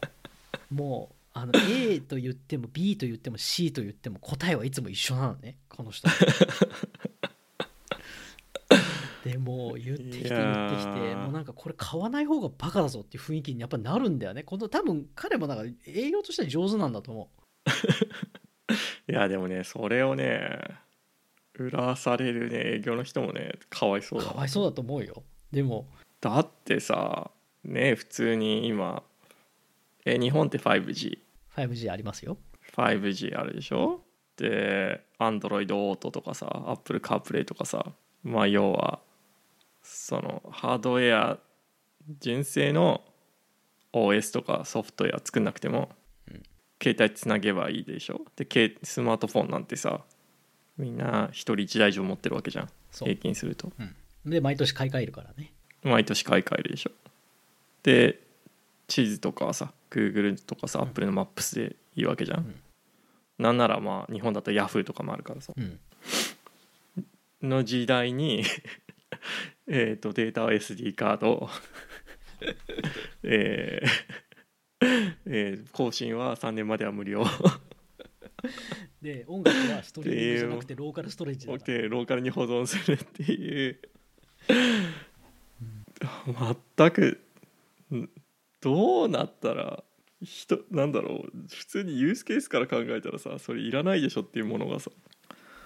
[0.71, 6.09] うもうあの A と言っても B と言っても C と言っても答えはいつも一緒なのねこの人
[9.31, 14.43] でもう言ってきてい言ってきてもうなんかこれ買わない方がバカだぞっていう雰囲気にやっぱなるんだよね。
[14.43, 17.29] この多分彼もなんか営業としては上手なんだと思
[19.07, 19.11] う。
[19.11, 20.59] いやでもねそれをね
[21.55, 24.27] 売らされるね営業の人もねかわいそうだ。
[24.29, 25.23] かわいそうだと思うよ。
[25.51, 25.87] でも。
[26.21, 27.31] だってさ
[27.63, 29.03] ね普通に今
[30.05, 31.19] え日本って 5G5G
[31.55, 32.37] 5G ありますよ。
[32.77, 34.01] あるでしょ？
[34.37, 37.91] で Android Auto とかさ Apple CarPlay とかさ
[38.23, 38.99] まあ要は
[39.89, 41.39] そのハードウェア
[42.19, 43.03] 純正の
[43.93, 45.89] OS とかソフトウェア作んなくても、
[46.29, 46.43] うん
[46.79, 48.21] 携帯つなげばいいでしょ？
[48.35, 50.01] でけスマートフォンなんてさ
[50.77, 52.69] みんな1人1台以上持ってるわけじゃん。
[52.91, 53.71] 平均すると。
[54.27, 55.51] で毎年買い替えるからね。
[55.81, 56.91] 毎年買い替えるでしょ？
[57.81, 58.19] で
[58.87, 60.89] 地図とかはさ Google とかさうん。
[60.89, 62.55] Apple のマップスでいいわけじゃん、うん。
[63.39, 65.53] なんならまあ日本だと Yahoo とかもあるからさ。
[65.57, 65.79] うん。
[67.41, 68.43] の時代に
[69.67, 71.49] えーとデータは SD カード。
[73.23, 73.87] えー
[75.25, 77.25] えー更新は3年までは無料。
[79.01, 83.79] で音楽はストリーミングじゃなくてローカルストレージでローカルに保存するっていう。
[86.77, 87.19] 全く
[87.93, 88.09] ん
[88.61, 89.83] どうなったら
[90.21, 91.47] 人なんだろう。
[91.49, 94.91] 普通にユースケースから考えたらさそれいらないでしょっていうものがさ。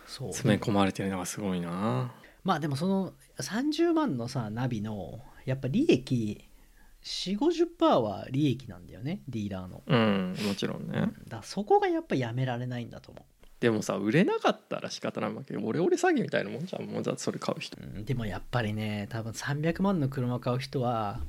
[0.08, 0.34] そう。
[0.34, 2.13] 詰め込まれてるのがすごいな。
[2.43, 6.46] まあでもその30万のさナビのやっぱ利益
[7.04, 13.26] 450%は利益なんだよねディーラーの、うんもちろんね、だそこがやっぱやめられないんだと思
[13.60, 15.62] でもさ売れなかったら仕方ないわけよ。
[15.64, 17.78] 俺俺詐欺みたいなもんじゃんもうだってそれ買う人。
[17.80, 21.20] う、うんでもやっぱりね多分300万の車買う人は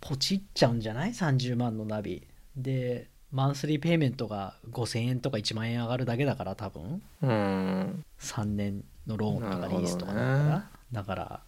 [0.00, 2.26] ポチっちゃうんじゃない？30万のナビ。
[2.56, 7.00] でマンスリーペイメントが5000円とか1万円上がるだけだから多分。
[7.22, 11.40] うん、3年のローンとかリースとかだから、だから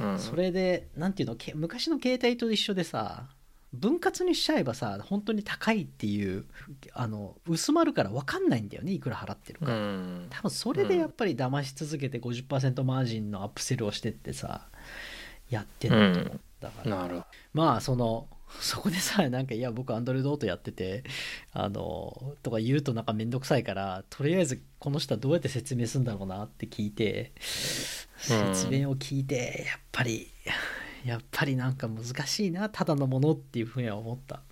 [0.00, 3.24] うん、それでなんていうのけ昔の携帯と一緒でさ
[3.72, 6.44] 分割にしちゃえばさ本当に高いっていう
[6.92, 10.26] あの薄まるから分かんないんだよねいくら払ってるうか、ん。
[10.28, 14.62] 多分それでやっぱり騙し続けて50%マージンのアップセルをしてってさ
[15.48, 16.96] やってんだと思う、だから。
[16.96, 18.26] なるほまあその
[18.60, 21.04] そこでさなんかいや僕アンドロイドオートやってて
[21.52, 30.28] あのとか言うとなんかめんどくさいからとりあえずこの人はどうやって説明するんだろうなって聞いてうん説明を聞いてやっぱり
[31.04, 34.42] やっぱりなんか難しいなただのものっていうふうには思った。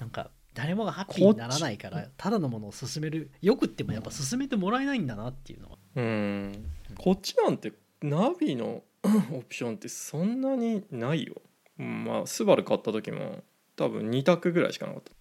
[0.00, 5.78] なんか誰もがハッピーにならないからただのものを進めるよくってもやっぱ進めてもらえないんだなっていうのは。
[5.94, 6.70] どうん。
[6.98, 8.82] こっちなんてナビの
[9.32, 11.34] オプションってそんなにないよ
[11.78, 13.42] うんまあスバル買った時も
[13.76, 15.12] 多分2択ぐらいしかなかった。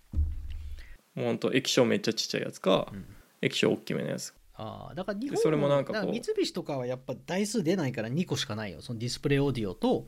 [1.16, 3.06] もうほんと液晶めっちゃちっちゃいやつか、うん。
[3.42, 4.34] 液晶大きめのやつ。
[4.56, 8.82] ああだから日本でそれもなんかこう三菱とかはやっぱ台数出ないから2個しかないよ。
[8.82, 10.08] そのディスプレイオーディオと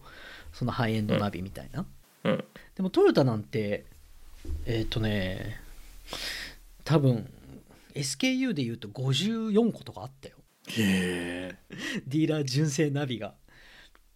[0.54, 1.86] そのハイエンドナビみたいな、
[2.24, 2.44] うん。
[2.76, 3.86] でもトヨタなんて
[4.66, 5.60] えっ、とね
[6.84, 7.28] 多分
[7.96, 10.36] SKU でいうと54個とかあったよ。
[10.68, 11.56] へえ
[12.08, 13.34] ディーラー純正ナビが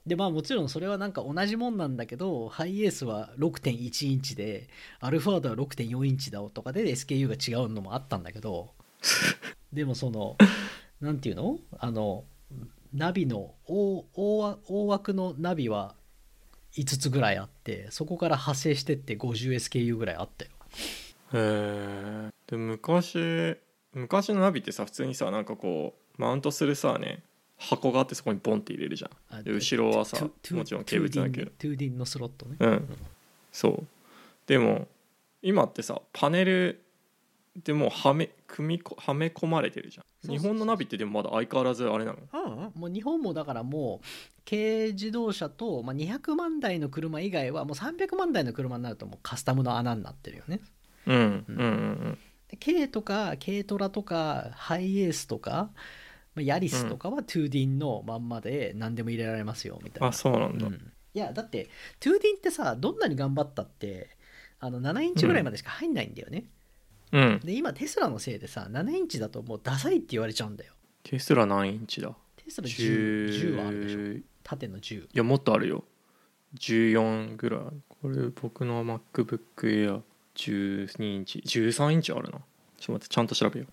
[0.05, 8.71] でまあもちろんそれはなんか同じもんなんだけどハイエースは6.1インチでアルファードは6.4インチだとかで SKU が違うのもあったんだけど
[9.73, 10.37] でもその
[11.01, 11.59] なんていうの？
[11.77, 12.25] あの
[12.93, 15.95] ナビの大大枠のナビは
[16.73, 20.51] 5つぐらいあってそこから派生してって 50SKU ぐらいあったよ。
[21.33, 23.57] へえで昔
[23.93, 27.23] 昔のナビってさ普通にさなんかこうマウントするさね
[27.59, 29.37] 箱があってそこにボンって入れるじゃん。
[29.39, 30.31] あで後ろはさも
[30.63, 32.55] ちろん軽物だけどトゥーディンのスロットね。
[32.59, 32.97] うん。
[33.51, 33.87] そう。
[34.47, 34.87] でも
[35.41, 36.81] 今ってさパネル
[37.63, 40.31] でもうはめ組みこはめ込まれてるじゃん。
[40.31, 42.17] 日本のナビってでもまだ相変わらずあれなの？
[42.33, 44.05] うんうんもう日本もだからもう
[44.49, 50.61] 軽自動車と、まあ、200万台の車以外はもう300万台の車になるともうカスタムの穴になってるよね。
[51.07, 52.17] うんうんうん。
[52.49, 55.69] で軽とか軽トラとかハイエースとか
[56.39, 60.07] まあヤリスとかは2 DIN のまんまで何でも入れられますよみたいな。
[60.07, 60.73] あそうなんだ、うん。
[61.13, 64.09] いやだって2 DIN ってさどんなに頑張ったって
[64.59, 66.45] あの7インチぐらいまでしか入んないんだよね、
[67.11, 70.73] うん、で今テスラのせいでさ7インチだともうダサいって言われちゃうんだよ。
[71.03, 72.15] テスラ何インチだ？
[72.35, 73.99] テスラ 10, 10はあるでしょ。
[73.99, 75.83] 10い縦の10やもっとあるよ。
[76.57, 77.61] 14ぐらい。
[78.01, 80.01] これ僕の MacBook
[80.35, 81.39] Air12 インチ。
[81.45, 82.39] 13インチあるな。
[82.77, 83.65] ちょっと待ってちゃんと調べよ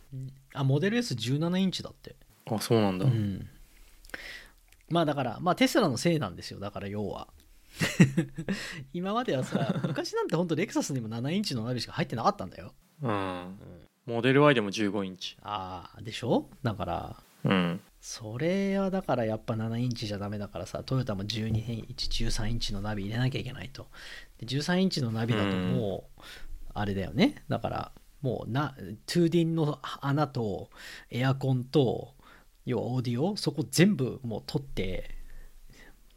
[0.52, 2.11] あモデル S17 インチだって。
[2.11, 2.14] う
[2.50, 3.48] あそうなんだ、うん。
[4.88, 6.61] まあだからまあテスラのせいなんですよ。
[6.61, 7.28] だから要は。
[8.94, 13.59] 今まではさ 昔なんてほんとレクサスにも7インチのナビしか入ってなかったんだよ、うん、
[14.06, 15.37] モデル Y でも15インチ。
[15.42, 16.48] ああでしょ？
[16.62, 17.16] だから。
[17.44, 17.80] うん。
[18.00, 23.88] それはだからやっぱ7インチじゃダメだからさトヨタも12インチ13インチのナビ入れなきゃいけないと。
[24.38, 26.23] で13インチのナビだともう
[26.73, 27.42] あれだよね。
[27.48, 27.92] だから
[28.23, 28.75] もうな
[29.06, 30.71] 2 DIN の穴と
[31.10, 32.14] エアコンと
[32.67, 35.14] 要はオーディオそこ全部もう取って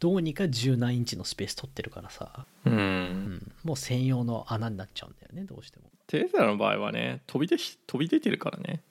[0.00, 5.84] どうにか17インチのスペース取ってるからさ、うん、うん、もう専用の穴になっちゃうんだよねどうしても。
[6.06, 8.82] テスラの場合はね飛び出し飛び出てるからね。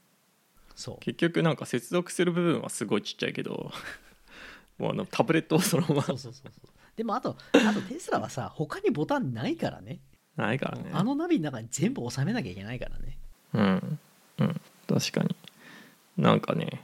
[0.76, 0.97] そう。
[1.01, 3.72] 結局なんか接続する部分はすごいちっちゃいけど
[4.78, 6.03] もうあのタブレットをそのまま。
[6.03, 6.70] そうそうそうそう。
[6.95, 9.99] でもあとあとテスラはさ他にボタンないからね。
[10.38, 10.91] ないからね。
[10.93, 13.18] あのナビの中に全部収めなきゃいけないからね。
[13.53, 13.99] うん。
[14.38, 14.62] うん。
[14.88, 15.36] 確かに。
[16.18, 16.84] なんかね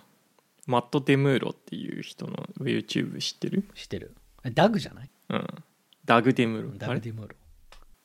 [0.65, 3.63] マット・デムーロっていう人の YouTube 知ってる？
[3.75, 4.15] 知ってる。
[4.53, 5.09] ダグじゃない？
[5.29, 5.47] うん。
[6.05, 6.77] ダグ・デムーロ。
[6.77, 7.35] ダグディムーロ。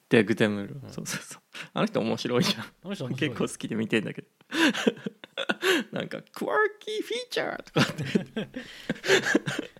[0.08, 0.90] ダグ・デムーロ、うん。
[0.92, 1.42] そうそうそう。
[1.72, 2.62] あの人面白いじゃん。
[2.62, 4.28] あの人面白い結構好きで見てんだけど。
[5.92, 7.80] なんか「クワーキーフィーチャー」とか。
[7.80, 8.48] って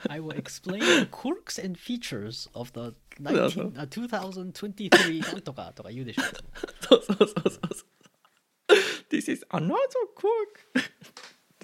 [0.09, 3.73] I will explain the quirks and features of the そうそう。
[3.73, 6.23] 19 uh, 2023なんとかとか言うでしょ。
[6.89, 7.63] そうそうそうそうそう。
[9.11, 9.75] This is another
[10.17, 10.85] quirk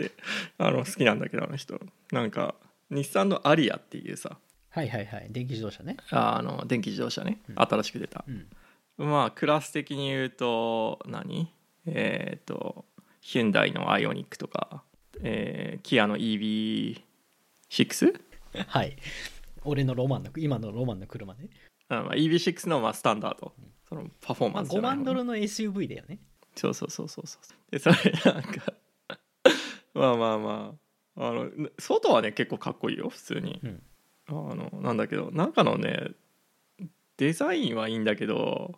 [0.05, 0.13] って
[0.59, 1.81] あの好きなんだけどあの人。
[2.13, 2.55] なんか
[2.91, 4.39] 日産のアリアっていうさ。
[4.71, 5.29] はいはいはい。
[5.31, 5.97] 電気自動車ね。
[6.11, 7.55] あの電気自動車ね、うん。
[7.57, 8.25] 新しく出た。
[8.29, 8.47] うん。
[8.99, 11.53] まあクラス的に言うと何？
[11.87, 12.85] えっ、と
[13.21, 14.83] ヒュンダイのアイオニックとか、
[15.23, 17.01] えーキアの EV6?
[18.67, 18.97] はい。
[19.65, 21.49] 俺のロマンの今のロマンの車ね。
[21.89, 23.53] あまあ EV6 のまあスタンダード。
[23.89, 24.97] そのパフォーまあ5マンスじゃない方ね。
[24.97, 26.19] 万ドルの SUV だよね。
[26.55, 27.71] そうそうそうそうそう。
[27.71, 27.97] でそれ
[28.33, 28.73] なんか
[29.97, 30.87] まあまあまあ。
[31.19, 33.83] あの外はね結構かっこいいよ普通に、うん。
[34.29, 36.11] あのなんだけど中のね
[37.17, 38.75] デザインはいいんだけど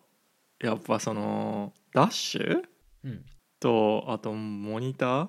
[0.63, 2.63] やっぱそのダッシュ？
[3.05, 3.25] うん。
[3.59, 5.29] とあとモニター？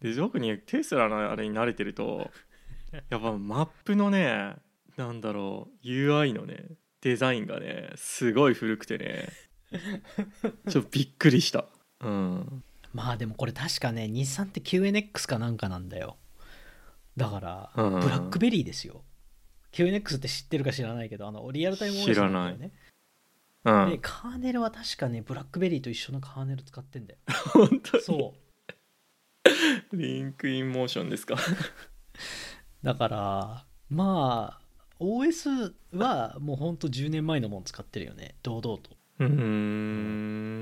[0.00, 2.30] で特にテスラのあれに慣れてると
[3.10, 4.54] やっぱマップのね
[4.96, 6.64] なんだろう UI のね
[7.02, 9.28] デザインがねすごい古くてね。
[10.70, 11.66] ちょっとびっくりした。
[12.00, 12.64] うん
[12.94, 16.16] まあでもこれ確かね日産って QNX かなんかなんだよ。
[17.16, 19.02] だからブうんラックベリーですよ。
[19.72, 22.72] QNX って知ってるか知らないけどあのリアルタイム OS 知らないんだよね。
[23.64, 23.90] うん。
[23.90, 27.18] でカーネルは確かねブラックベリーと一緒のカーネル使ってんだよ。
[27.52, 28.02] 本当に？
[28.02, 28.34] そ
[29.92, 29.96] う。
[29.96, 31.36] リンクインモーションですか？
[32.82, 38.36] だからまあ OS はもうほんと10年前のもん使ってるよね。
[38.42, 38.90] 堂々と。
[39.20, 39.26] うー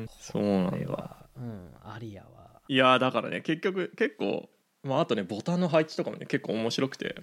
[0.05, 0.09] ん。
[0.21, 0.93] そうなんだ。
[0.93, 4.49] はうんアリアはいやーだからね結局結構
[4.83, 7.17] まああとねボタンの配置とかもね結構面白くて、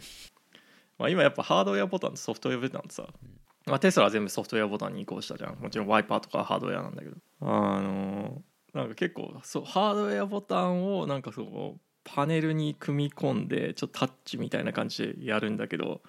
[0.97, 3.07] まあ、今やっぱハードウェアボタンとソフトウェアボタンってさ、
[3.65, 5.55] まあ、テスラは全部ソフトウェアボタンに移行したじゃん。
[5.55, 7.15] もちろんワイパーとかはハードウェアなんだけど。
[7.41, 16.01] あのーなんか結構そうハードウェアボタンをなんかそうパネルに組み込んでちょっとタッチみたいな感じでやるんだけど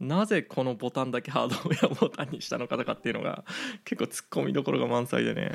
[0.00, 3.44] なぜこのボタンだけハードウェアボタンにしたのかとかっていうのが
[3.84, 5.52] 結構ツッコミどころが満載でね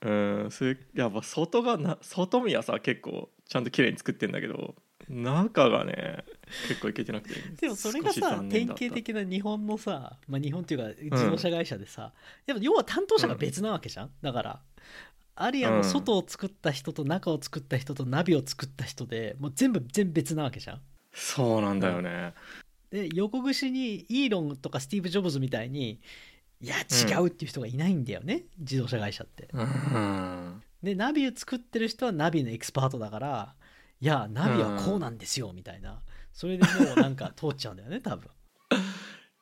[0.00, 4.76] うんそれやっぱ外がな外見はさ結構ちゃんと綺麗に作ってんだけど
[5.08, 6.24] 中がね
[6.68, 12.12] 結構いけてなくてでもそれがさ典型的な日本のさ、まあ、日本っていうか自動車会社でさ、
[12.46, 14.60] やっぱ要は担当者が別なわけじゃん、だから
[15.34, 20.80] アリアの外を作った人と中を作った人とナビを作った人でもう全部全部別なわけじゃん。
[21.14, 22.34] そうなんだよね、
[22.90, 26.00] で横串にイーロンとかスティーブ・ジョブズみたいに
[26.60, 29.48] いや違うっていう人がいないんだよね、自動車会社って。
[29.52, 30.62] うん。
[30.82, 33.54] でナビを作ってる人はナビのエキスパートだから
[34.00, 36.00] いやナビはこうなんですよみたいな、
[36.32, 38.30] それでもうなんか通っちゃうんだよね 多分、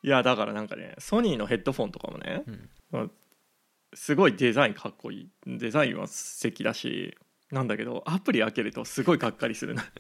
[0.03, 2.43] いやだからなんかねソニーのヘッドフォンとかもね
[2.93, 3.11] うん、
[3.93, 5.31] すごいデザインかっこいい。
[5.47, 7.17] デザインは素敵だし
[7.51, 9.85] なんだけどアプリ開けるとすごいがっかりするな。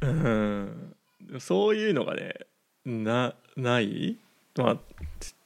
[0.00, 0.96] うん。
[1.40, 2.34] そういうのがね
[2.84, 4.18] なない？
[4.56, 4.78] まあ、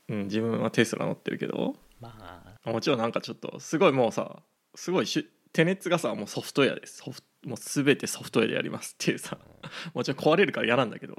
[0.08, 1.76] うん、自分はテスラ乗ってるけど。
[2.00, 2.14] ま
[2.64, 2.70] あ。
[2.70, 4.42] もちろんなんかちょっとすごいもうさ
[4.74, 6.98] すごいしテネッツがさもうソフトウェアです。
[6.98, 8.94] ソフもう全てソフトウェアでやります。
[8.94, 9.38] っていうさ。
[9.94, 11.16] もちろん壊れるから嫌なんだけど。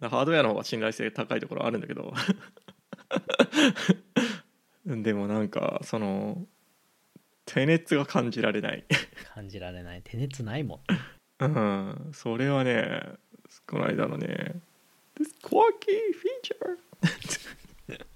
[0.00, 2.12] ハードウェアの方が信頼性高いところあるんだけど。
[4.86, 6.46] でもなんかその
[7.44, 8.84] テネッツが感じられない。
[9.34, 10.02] 感じられない。
[10.02, 10.82] 手熱ないも
[11.40, 11.44] ん。
[11.44, 12.10] うん。
[12.12, 13.02] それはね
[13.66, 14.60] この間のね
[15.18, 16.78] 「This quirky feature」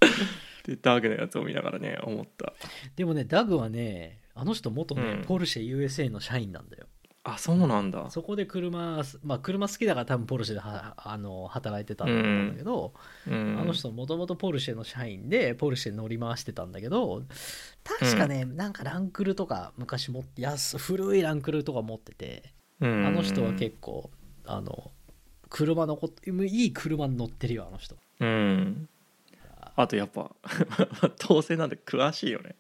[0.65, 2.53] でダーグのやつを見ながらね思った。
[2.97, 5.25] でもねダグはねあの人元ね、うん。
[5.25, 6.87] ポルシェ USA の社員なんだよ。
[7.23, 8.09] あそうなんだ。
[8.09, 12.95] そこで車まあ車好きだから多分ポルシェではあの働いてたんだと思うんだけど、
[13.27, 13.59] うん。
[13.61, 17.25] あの人もともとポルシェの社員でポルシェ乗り回してたんだけど
[17.85, 23.07] 確かね、なんかランクルとか昔持って安古いランクルとか持っててうん。
[23.07, 24.11] あの人は結構
[24.47, 24.91] あの
[25.51, 27.97] 車のこいい車に乗ってるよあの人。
[28.21, 28.89] うん。
[29.77, 30.31] あとやっぱ
[31.19, 32.55] 当選なんで詳しいよね。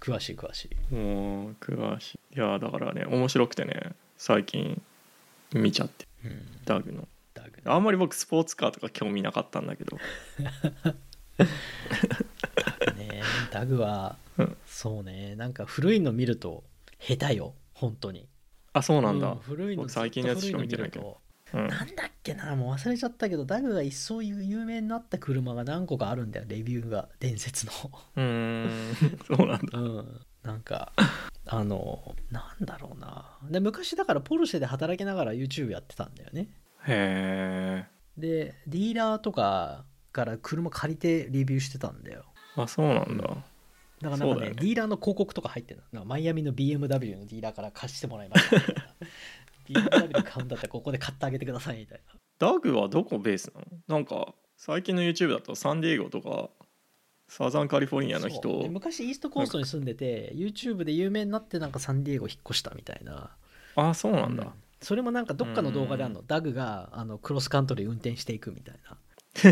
[0.00, 0.94] 詳しい詳しい。
[0.94, 2.36] もう詳しい。
[2.36, 4.80] いやだからね面白くてね最近
[5.52, 6.06] 見ちゃって。
[6.24, 7.06] うんダグの。
[7.34, 9.98] ダグあんまり僕スポーツカーとか興味なかったんだけど。
[12.96, 16.64] ねダグは、うんそうねなんか古いの見ると
[16.98, 18.28] 下手よ本当に。
[18.72, 21.18] あそうなんだ、う古いの僕最近のやつしか見てないけど
[21.54, 21.66] うん。
[21.68, 27.72] なんだっけなもう忘れちゃったけどダグが一層有名になった車が何個かあるんだよレビューが伝説の。
[28.16, 29.18] うーん。
[29.26, 29.78] そうなんだ。
[29.78, 30.20] うん。
[30.42, 30.92] なんか
[31.46, 33.38] あのなんだろうな。
[33.50, 36.48] で昔だからポルシェで働きながら YouTube やってたんだよね。
[36.86, 37.86] へえ
[38.16, 42.24] でディーラーとかから車借りてレビューしてたんだよ。
[42.56, 43.24] あそうなんだ、
[44.00, 44.56] だからなんかねね。
[44.56, 48.56] ディーラーの広告とか入ってるマイアミの BMW のディーラーから貸してもらいました
[49.68, 52.14] BMW 買うんだったらここで買ってあげてくださいみたいな。
[52.38, 53.66] ダグはどこベースなの？
[53.88, 56.50] なんか最近の YouTube だとサンディエゴとか
[57.28, 58.66] サザンカリフォルニアの人。
[58.70, 63.36] 昔イーストコーストに住んでて YouTube で有名になってなんかサンディエゴ引っ越したみたいな。
[63.76, 64.50] あそうなんだ、うん。
[64.80, 66.22] それもなんかどっかの動画であるの。
[66.22, 68.96] ダグがあのクロスカントリー運転していくみたいな。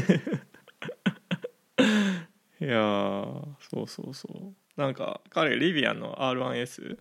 [2.58, 4.80] いやーそうそうそう。
[4.80, 6.98] なんか彼リビアンの R1S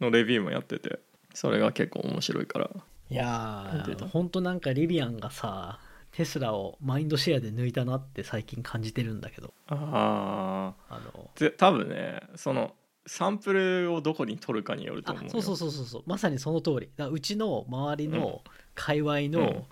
[0.00, 1.00] のレビューもやってて
[1.34, 2.70] それが結構面白いから。
[3.10, 5.80] いやーほんとなんかリビアンがさ
[6.12, 9.52] テスラをマインドシェアで抜いたなって最近感じてるんだけど。
[9.66, 12.74] ああの多分ねその
[13.06, 15.30] サンプルをどこに取るかによるとあ思うよ。
[15.30, 16.02] そうそうそうそうそう。
[16.06, 16.90] まさにその通り。
[16.96, 18.42] だうちの周りの
[18.74, 19.64] 界隈の、うん。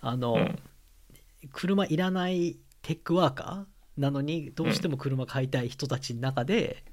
[0.00, 0.58] あの、うん。
[1.52, 6.84] 車いらないテックワーカーなのにどうしても車買いたい人たちの中で、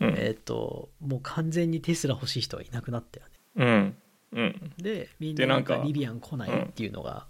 [0.00, 0.14] うん。
[0.16, 3.96] えっ、ともう完全にテスラ欲しい人はいなくなったよねうん。
[4.32, 4.72] うん。
[4.78, 7.26] でみんでなななんかリビアン来ないっていうのが、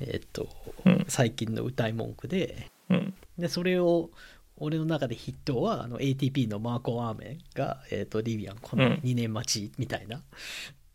[0.00, 0.48] えっ、と、
[0.84, 1.04] うん。
[1.08, 2.70] 最近の歌い文句で。
[2.90, 3.14] うん。
[3.38, 4.10] でそれを
[4.56, 8.92] 俺の中で筆頭はあの ATP のマーコ・アーメンが、えー、とリビアンこのうん。
[9.04, 10.22] 2年待ちみたいな、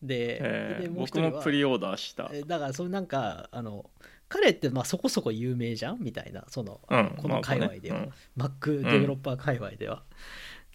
[0.01, 0.83] でえー。
[0.83, 2.29] でも僕もプリオーダーした。
[2.33, 3.89] えだからそれなんかあの
[4.29, 6.45] 彼ってまあそこそこ有名じゃんみたいな。
[6.47, 7.15] その、うん。
[7.17, 7.97] この界隈では、
[8.35, 8.53] まあね。
[8.61, 10.03] Mac デベロッパー界隈では、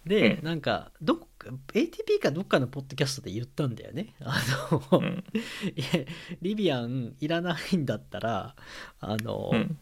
[0.05, 0.45] で、うん。
[0.45, 1.25] なんかどっか
[1.73, 4.13] ATP かどっかのポッドキャストで言ったんだよね。
[4.21, 4.41] あ
[4.71, 5.23] の、うん。
[5.75, 6.05] いや
[6.41, 8.55] リビアンいらないんだったら
[8.99, 9.77] あの、うん。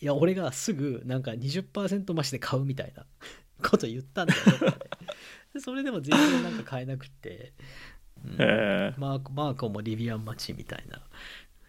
[0.00, 3.06] いや俺がすぐなんか20%増しで買うみたいな
[3.62, 4.40] こと言ったんだよ
[5.60, 7.52] それでも全然なんか買えなくって、
[8.24, 8.36] うん。
[8.38, 8.94] え。
[8.96, 11.02] ーマーコマーコもリビアン待ちみたいな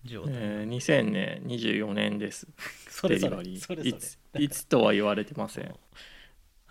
[0.06, 2.48] 状態、えー、2024年です。
[2.90, 3.84] それそれそれそれ。
[3.84, 5.76] いついつとは言われてません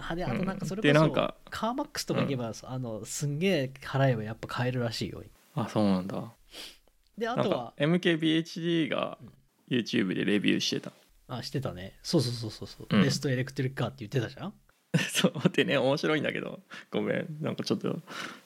[0.09, 1.35] あであとなんかそれでこそ、なんか。
[1.51, 5.23] カーマックスとか行けば、あのすんげえ払えばやっぱ買えるらしいよ
[5.55, 6.33] あそうなんだ。
[7.19, 7.75] であとは。
[7.77, 9.19] MKBHD が
[9.69, 10.93] YouTube でレビューしてた。
[11.29, 11.99] あしてたね。
[12.03, 13.03] そうそうそうそうそう、うん。
[13.03, 14.55] ベストエレクトリックカーって言ってたじゃん？
[14.99, 15.79] そうでね。
[15.79, 16.61] 面白いんだけど。
[16.91, 17.37] ごめん。
[17.41, 18.01] なんかちょっと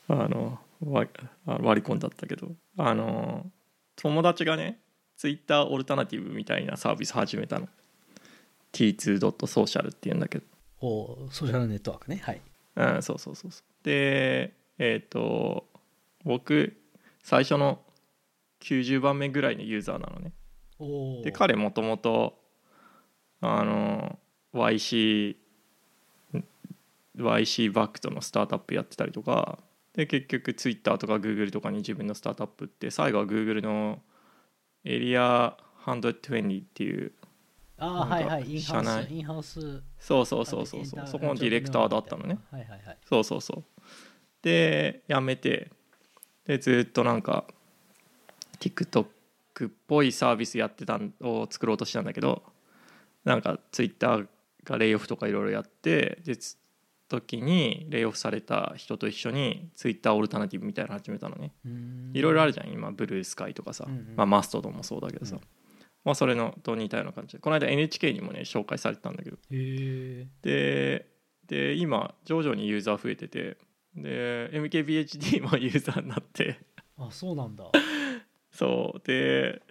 [0.09, 1.11] あの割
[1.81, 2.55] り込んだったけど。
[2.77, 3.51] あの
[3.97, 4.81] 友達がね
[5.17, 7.69] Twitter オルタナティブみたいなサービス始めたの。
[8.73, 10.45] T2.social っていうんだけど
[10.81, 12.21] おソーシャルネットワークね。
[12.25, 12.41] はい。
[12.77, 13.85] うんそうそうそうそう。
[13.85, 15.67] でえっ、と
[16.25, 16.77] 僕
[17.23, 17.81] 最初の
[18.61, 20.33] 90番目ぐらいのユーザーなのね。
[20.79, 22.39] おで彼もともと
[23.41, 24.19] あの
[24.53, 25.37] YC
[27.17, 29.59] YC バックとのスタートアップやってたりとか
[29.95, 34.01] で結局 Twitter とか Google とかに自分のスタートアップって最後は Google の
[34.85, 35.57] エリア
[35.87, 37.13] 120っていう
[37.79, 39.83] あはいはいインハウスインハウス。
[39.99, 41.07] そうそうそうそうそう。
[41.07, 42.39] そこのディレクターだったのね。
[42.51, 42.99] はいはいはい。
[43.09, 43.65] そうそうそう。
[44.43, 45.71] で辞めて。
[46.47, 47.45] でずっとなんか
[48.61, 49.05] TikTok
[49.69, 52.43] っぽいサービスやってたんを作ろうとしたんだけど
[53.25, 54.27] なんか Twitter
[54.65, 56.57] がレイオフとかいろいろやってでつ
[57.09, 61.53] 時にレイオフされた人と一緒に Twitter オルタナティブみたいなの始めたのね。
[62.13, 62.69] いろいろあるじゃん。
[62.69, 64.15] 今ブルースカイとかさ、うんうん。
[64.17, 65.43] まあ、マストドンもそうだけどさ、うん
[66.07, 67.41] まあそれのと似たような感じで。
[67.41, 69.37] この間 NHK にもね紹介されてたんだけど。
[69.51, 71.07] で
[71.49, 73.59] で今徐々にユーザー増えてて。
[73.97, 76.61] で MKBHD もユーザーになって。
[76.97, 77.65] あそうなんだ。
[78.53, 79.03] そう。
[79.05, 79.63] で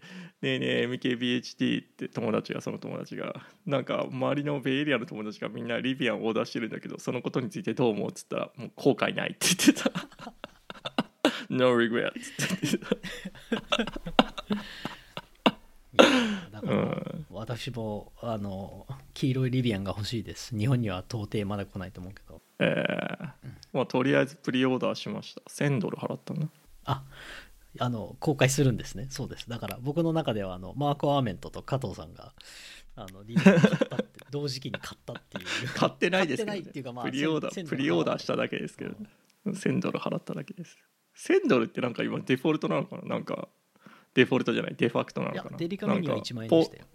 [0.41, 9.89] ねえねえ MKBHD って友達がその友達がなんか周りのベイエリアの友達がみんなリビアンをオーダーしてるんだけどそのことについてどう思うっつったらもう後悔ないって言ってた。
[11.49, 12.95] No regrets って言ってた
[15.97, 20.57] だから、うん私もあの黄色いリビアンが欲しいです。
[20.57, 22.41] 日本には到底まだ来ないと思うけど。
[22.59, 23.29] えー
[23.73, 25.41] まあとりあえずプリオーダーしました。
[25.49, 26.49] 1000ドル払ったな
[26.85, 27.03] あ
[27.77, 29.07] あの公開するんですね。
[29.09, 29.49] そうです。
[29.49, 32.31] だから僕の中ではあのマーコ・アーメントと加藤さんが
[32.95, 35.45] あのリビアンを買ったって 同時期に買ったっていう。
[35.75, 38.95] 買ってないですけど、買ってないっていうかまあプリオーダ1000ープリオーダーしただけですけど
[39.47, 40.77] 1000ドル払っただけです。
[41.17, 43.01] 1000ドルってなんか今デフォルトなのかな？
[43.03, 43.49] なんか
[44.16, 44.76] デフォルトじゃない？
[44.76, 45.57] デファクトないのやかな？
[45.57, 46.84] デリカメにはなんか1万円でしたよ。
[46.84, 46.89] ポ,、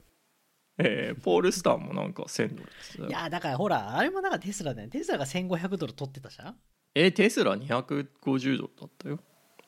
[0.79, 2.65] えーポールスターもなんか1000ドル。
[2.65, 4.91] ですいやだからほらあれもなんかテスラだよね。
[4.91, 6.57] テスラが1500ドル取ってたじゃん。
[6.97, 9.19] えーテスラ250ドルだったよ。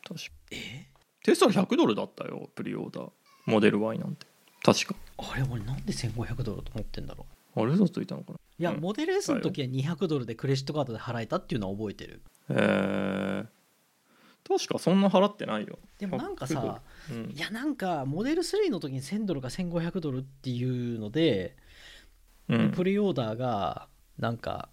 [0.02, 0.26] 確か。
[0.50, 0.86] え？
[1.22, 3.10] テスラ100ドルだったよプリオーダー。
[3.46, 4.26] モデル Y なんて。
[4.64, 4.94] 確か。
[5.18, 7.26] あれ俺なんで1500ドルと思ってんだろ
[7.56, 7.62] う。
[7.62, 8.38] あれ嘘ついたのかな？
[8.38, 8.80] いいや、うん。
[8.80, 12.22] モデル S の時は200ドルでクレジットカードで払えたっていうのは覚えてる。
[12.48, 13.46] えー、
[14.48, 15.78] 確かそんな払ってないよ。
[15.98, 16.80] でもなんか100ドルさ
[17.10, 17.30] うん。
[17.34, 21.56] いやなんかモデル3の時に1000ドルか1500ドルっていうので、
[22.48, 22.70] うん。
[22.72, 23.88] プリオーダーが
[24.18, 24.68] なんか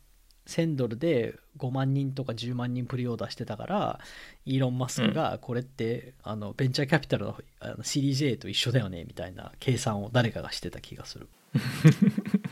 [0.48, 4.00] 1000ドルで5万人とか10万人プリオーダーしてたから
[4.46, 11.30] イーロン・マスクがこれって、あのベンチャーキャピタルのあのシリーズ A と一緒だよねみたいな計算を誰かがしてた気がする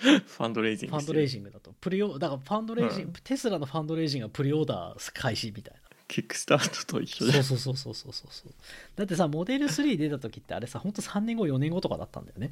[0.26, 1.74] ファンドレイジンファンドレイジングだと。
[1.80, 3.12] プリオだからファンドレイジング、うん。
[3.22, 5.80] テスラのファンドレイジングがプリオーダー開始みたいな。
[6.08, 8.52] キックスタートと一緒でそうそうそうそうそうそう
[8.96, 12.50] だってさモデル3出た時ってあれさ本当3年後4年後とかだったんだよね。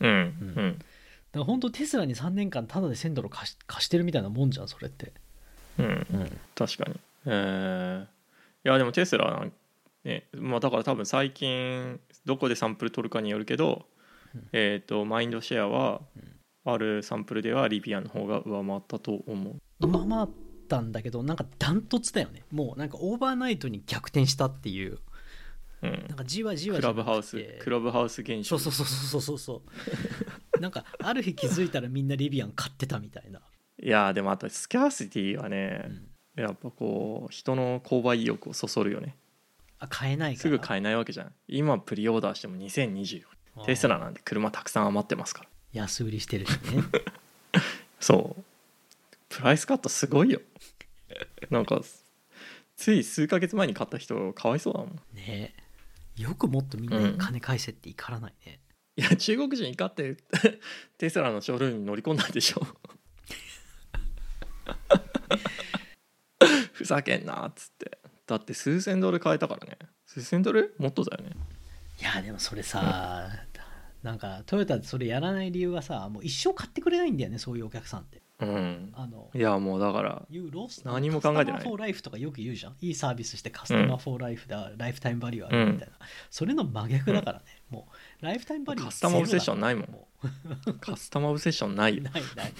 [0.00, 0.78] うんううん。
[0.78, 0.84] だか
[1.32, 5.12] ら本当テスラに3年間タダで1000ドル貸し貸してるみたいなもんじゃんそれって。
[5.78, 6.38] うんうん。
[6.56, 6.96] 確かに。
[7.26, 8.06] えー、い
[8.64, 9.46] やでもテスラ
[10.02, 13.86] ねまあだから多分最近どこでサンプル取るかによるけど、
[14.34, 14.48] うん。
[14.52, 16.37] えっ、とマインドシェアはうん
[16.72, 19.60] あるサンプルではリビアンの方が上回ったと思う。
[19.80, 20.28] 上回っ
[20.68, 22.44] たんだけどなんかダントツだよね。
[22.50, 24.98] もうなんかオーバーナイトに逆転したっていう。
[25.82, 25.90] うん。
[26.08, 28.58] なんかじわじわクラブハウスクラブハウス現象。
[28.58, 29.62] そうそうそうそうそうそ
[30.56, 33.40] うなんかある日気づいたらみんなリビアン買ってたみたいな、
[33.80, 35.88] いやでもあとスキャーシティはうね、
[36.36, 39.16] んやっぱこう人の購買意欲をそそるよね
[39.80, 43.22] あ買えないからすぐ買えないわけじゃん今プリオーダーしても2020
[43.66, 46.84] テスラなんて車たくさん余ってますから安売りしてるしね。
[48.00, 48.44] そう。
[49.28, 50.40] プライスカットすごいよ。
[51.50, 51.80] なんか
[52.76, 55.00] つい数ヶ月前に買った人かわいそうだもん。
[55.14, 55.54] ね。
[56.16, 57.18] よくもっとみんなうん。
[57.18, 58.60] 金返せって怒らないね、
[58.96, 60.16] いや中国人怒って
[60.98, 62.66] テスラのショールームに乗り込んだんでしょ。
[66.72, 67.98] ふざけんなっつって。
[68.26, 69.78] だって数千ドル買えたからね。
[70.06, 70.74] 数千ドル？
[70.78, 71.36] もっとだよね。
[72.00, 73.28] いやでもそれさ、
[74.08, 78.22] なんかトヨタでそれやらない理由はさもう一生買ってくれないんだよねそういうお客さんって。
[78.40, 78.90] うん。
[78.94, 80.22] あのいやもうだから
[80.84, 81.52] 何も考えてない。
[81.54, 82.76] カスタマーフォーライフとかよく言うじゃん。
[82.80, 85.94] いいサービスしてカスタマーフォーライフだ、ライフタイムバリューあるみたいな、
[86.30, 87.88] それの真逆だからね、も
[88.20, 89.90] うライフタイムバリューカスタマーオブセッションないもん。
[89.90, 90.08] も
[90.80, 92.02] カスタマーオブセッションないうよ。
[92.04, 92.52] ないない。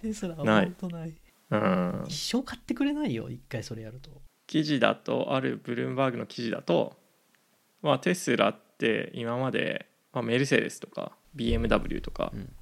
[0.00, 1.14] テスラは本当ない。
[1.50, 2.04] うん。
[2.06, 4.10] 一生買ってくれないよ一回それやると。
[4.46, 6.96] 記事だとあるブルームバーグの記事だと、
[7.80, 12.52] まあ、テスラって今まで、まあ、メルセデスとか BMW とか、うん。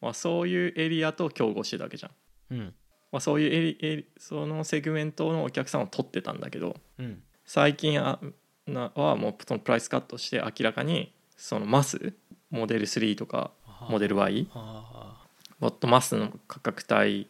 [0.00, 2.74] まあ、そういうエリアと競合してたわけじゃん、うん。
[3.12, 7.22] まあ、そういうエリエリそのセグメントのお客さんを取ってたんだけどうん。
[7.44, 8.20] 最近は
[8.66, 12.12] もうそのプライスカットして明らかにそのマス
[12.50, 13.50] モデル3とか
[13.88, 15.26] モデル Y あ
[15.58, 17.28] もっとマスの価格帯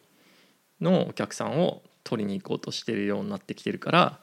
[0.79, 4.19] のお客さんを取りに行こうとしてるようになってきてるから、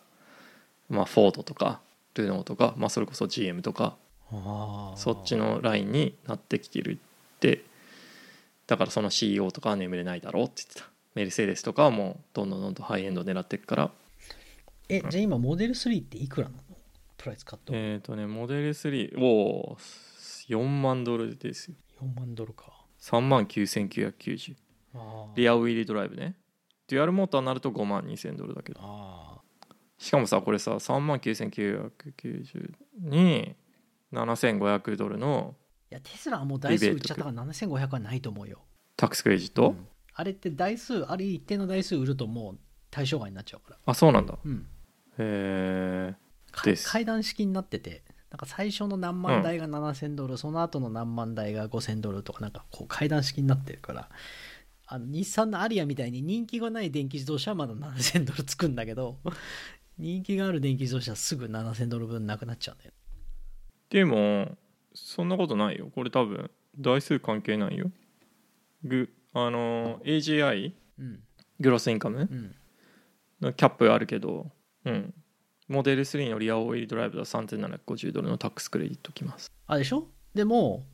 [0.88, 1.80] まあ、フォードとか
[2.14, 3.96] ルノーとか、まあ、それこそ GM とかあ
[4.96, 6.98] そっちのラインになってきてる
[7.36, 7.64] って。
[8.66, 10.88] だからその CEO とかは眠れないだろうって言ってた。
[11.14, 13.90] メルセデスとかはもうどんどんどんどんハイエンド狙っていくから。
[14.88, 16.62] えじゃあ今モデル3っていくらなの？
[17.16, 19.76] プライスカット、えっ、とねモデル3お
[20.48, 21.76] 4万ドルですよ。
[22.02, 22.72] 4万ドルか。
[23.00, 24.56] 3万9990
[24.94, 25.36] あー。
[25.36, 26.36] リアウィリードライブね。
[26.88, 28.80] デュアルモーターになると5万2000ドルだけど。
[28.82, 29.38] あ
[29.98, 33.56] しかもさこれさ3万9990に
[34.12, 38.58] 7500ドルのーいやテスラはもう台数売っちゃったから7500はないと思うよ、
[38.96, 39.88] タックスクレジット、うん。
[40.14, 42.58] あれって台数あれ一定の台数売るともう
[42.90, 43.78] 対象外になっちゃうから。
[43.86, 44.34] あそうなんだ。
[44.44, 44.66] うん。
[45.18, 46.14] へえ
[46.84, 54.08] 階段式になっててなんか最初の何万台が7000ドル、その後の何万台が5000ドルとかなんかこう階段式になってるから
[54.86, 59.18] あの日産のアリアみたいに人気がない電気自動車はまだ7000ドルつくんだけど
[59.98, 62.92] 人気がある電気自動車はすぐ7000ドル分なくなっちゃうんだよ
[63.90, 64.56] でも
[64.94, 65.90] そんなことないよ。
[65.94, 67.90] これ多分台数関係ないよ。
[68.84, 71.20] グあの AGI うん。
[71.60, 72.18] グロスインカム？
[72.20, 72.54] うん。
[73.40, 74.50] のキャップあるけど
[74.84, 75.14] うん。
[75.68, 79.52] モデル3のリアオイルドライブは3750ドルのタックスクレジットきます。
[79.66, 80.08] あでしょ？
[80.34, 80.86] でも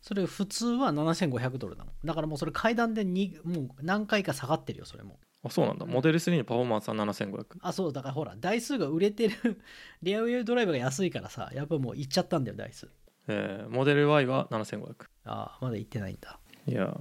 [0.00, 1.92] それ普通は7500ドルなの。
[2.04, 5.86] だからもうそれ階段でにもう何回か下がってるよそれもあそうなんだ。
[5.86, 9.60] モデル3のパフォーマンスは7500あそうだからほら台数が売れてる
[10.02, 12.88] リアウェイドライブが安いからさやっぱもういっちゃったんだよ台数。
[13.28, 16.38] えーモデル Y は7500ああまだ行ってないんだ。
[16.66, 16.98] いや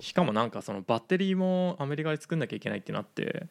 [0.00, 3.46] しかもなんかそのバッテリーもアメリカで作んなきゃいけないってなって、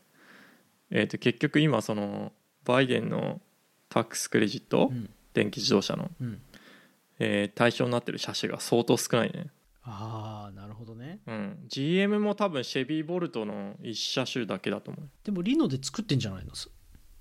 [0.90, 2.34] えー、と結局今その
[2.66, 3.42] バイデンの
[3.90, 5.10] タックスクレジット、うん。
[5.34, 6.42] 電気自動車の、うん。
[7.20, 9.48] えー対象になってる車種が相当少ないね、
[9.88, 11.20] ああなるほどね。
[11.28, 15.10] うん、GM も多分シェビーボルトの1車種だけだと思う。
[15.24, 16.52] でもリノで作ってんじゃないの？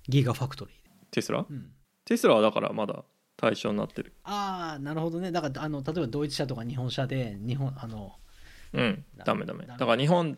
[0.07, 0.89] ギガファクトリーで。
[1.11, 1.45] テスラ？
[1.47, 1.71] うん。
[2.05, 3.03] テスラはだからまだ
[3.37, 4.13] 対象になってる。
[4.23, 5.31] ああなるほどね。
[5.31, 8.13] だからあの例えばドイツ車とか日本車で日本あの
[8.73, 9.05] うん。
[9.15, 9.45] ダダメ。
[9.45, 10.37] ダメだから日本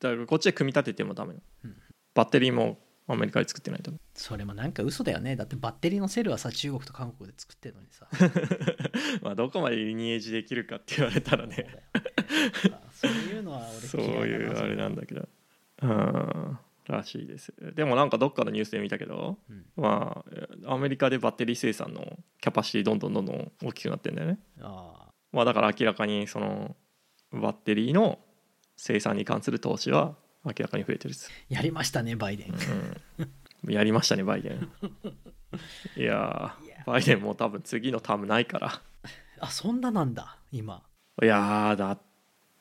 [0.00, 1.34] だからこっちで組み立ててもダメ。
[1.62, 1.76] うん。
[2.14, 3.92] バッテリーもアメリカで作ってないと。
[4.14, 5.36] それもなんか嘘だよね。
[5.36, 8.08] だってバッテリーのセルはさ中国と韓国で作ってるのにさ。
[9.22, 11.84] まあどこまでリニエージできるかって言われたらね。
[12.92, 15.28] そういうのはそう俺嫌いうあれなんだだけど
[15.82, 16.58] うん。
[16.86, 17.54] らしいです。
[17.74, 19.66] でもなんかどっかのニュースで見たけどうん。
[19.76, 20.24] ま
[20.64, 24.38] あアメリカでバッテリー生産のキャパシティどんどんどんどん大きくなってんだよね。
[24.60, 25.10] あ。
[25.30, 26.74] まあだから明らかにその
[27.32, 28.18] バッテリーの
[28.76, 30.16] 生産に関する投資は
[30.46, 32.54] 明らかに増えてるです、ーやりましたねバイデン。
[33.64, 34.70] うん、やりましたねバイデン。
[35.96, 38.80] いやバイデンも多分次のタームないから。
[39.40, 40.82] あそんななんだ今。
[41.20, 41.98] いやーだっ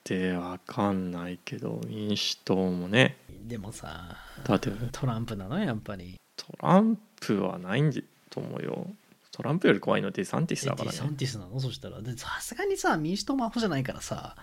[0.03, 3.17] てわかんないけど民主党もね。
[3.29, 4.71] でもさだって。
[4.91, 6.19] トランプなのやっぱり。
[6.35, 8.87] トランプはないんじと思うよ。
[9.31, 10.97] トランプより怖いのはデサンティスだからね。
[10.97, 11.59] サンティスなの？
[11.59, 12.01] そしたら。
[12.01, 14.35] でさすがにさ民主党もアホじゃないからさ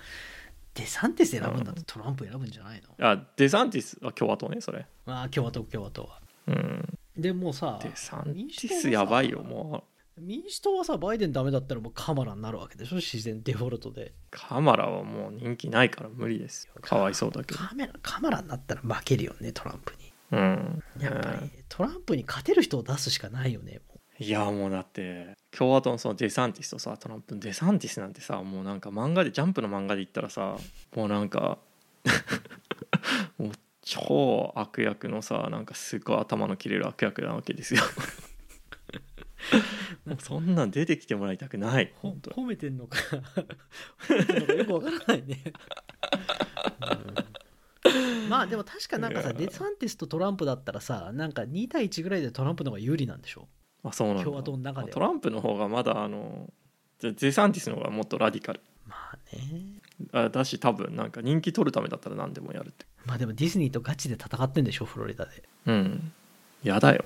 [0.74, 4.86] デサンティス選ぶんだってトランプ選ぶんじゃないの、あデサンティスは共和党ねそれ。
[5.06, 6.20] ああ共和党共和党は。
[6.46, 6.98] うん。
[7.16, 9.84] でもうさデサンテ民ィスやばいよも
[10.16, 10.20] う。
[10.20, 12.96] 民主党はさバイデンダメだったらもうカマラになるわけでしょ？
[12.96, 14.12] 自然デフォルトで。
[14.30, 16.74] カマラはもう人気ないから無理ですよ。
[16.80, 17.60] かわいそうだけど。
[17.60, 20.12] カメラカマラになったら負けるよねトランプに。
[20.32, 20.82] うん。
[21.00, 30.56] やっぱりトランプに勝てる人を出すしかないよねもいやもうだって共和党のそのデサンティスとさトランプのデサンティスなんてさもうなんか漫画でジャンプの漫画で言ったらさ
[30.96, 31.58] もうなんか
[33.38, 37.82] もう超悪役のさなんかすごい頭の切れる悪役なわけですよ。
[40.06, 42.96] もうそんなん出てきてもらいたくないうほ褒めてんのか。
[44.08, 45.42] 褒めてんのかよくわからないね、
[47.84, 48.28] うん。
[48.28, 53.48] まあでも確かなんかさデサンティスとトランプだったらさなんか2対1ぐらいでトランプの方が有利なんでしょ？
[53.84, 54.24] あそうなんだ。
[54.24, 54.92] 共和党の中では。
[54.92, 56.50] トランプの方がまだあの
[57.00, 58.60] デデサンティスの方がもっとラディカル。
[58.86, 59.80] まあね。
[60.12, 62.86] あだし多分なんか人気取るためだったら何でもやるって。
[63.04, 65.42] まあでもディズニーとガチで戦ってんでしょフロリダで。
[65.66, 66.12] うん。
[66.62, 67.04] やだよ、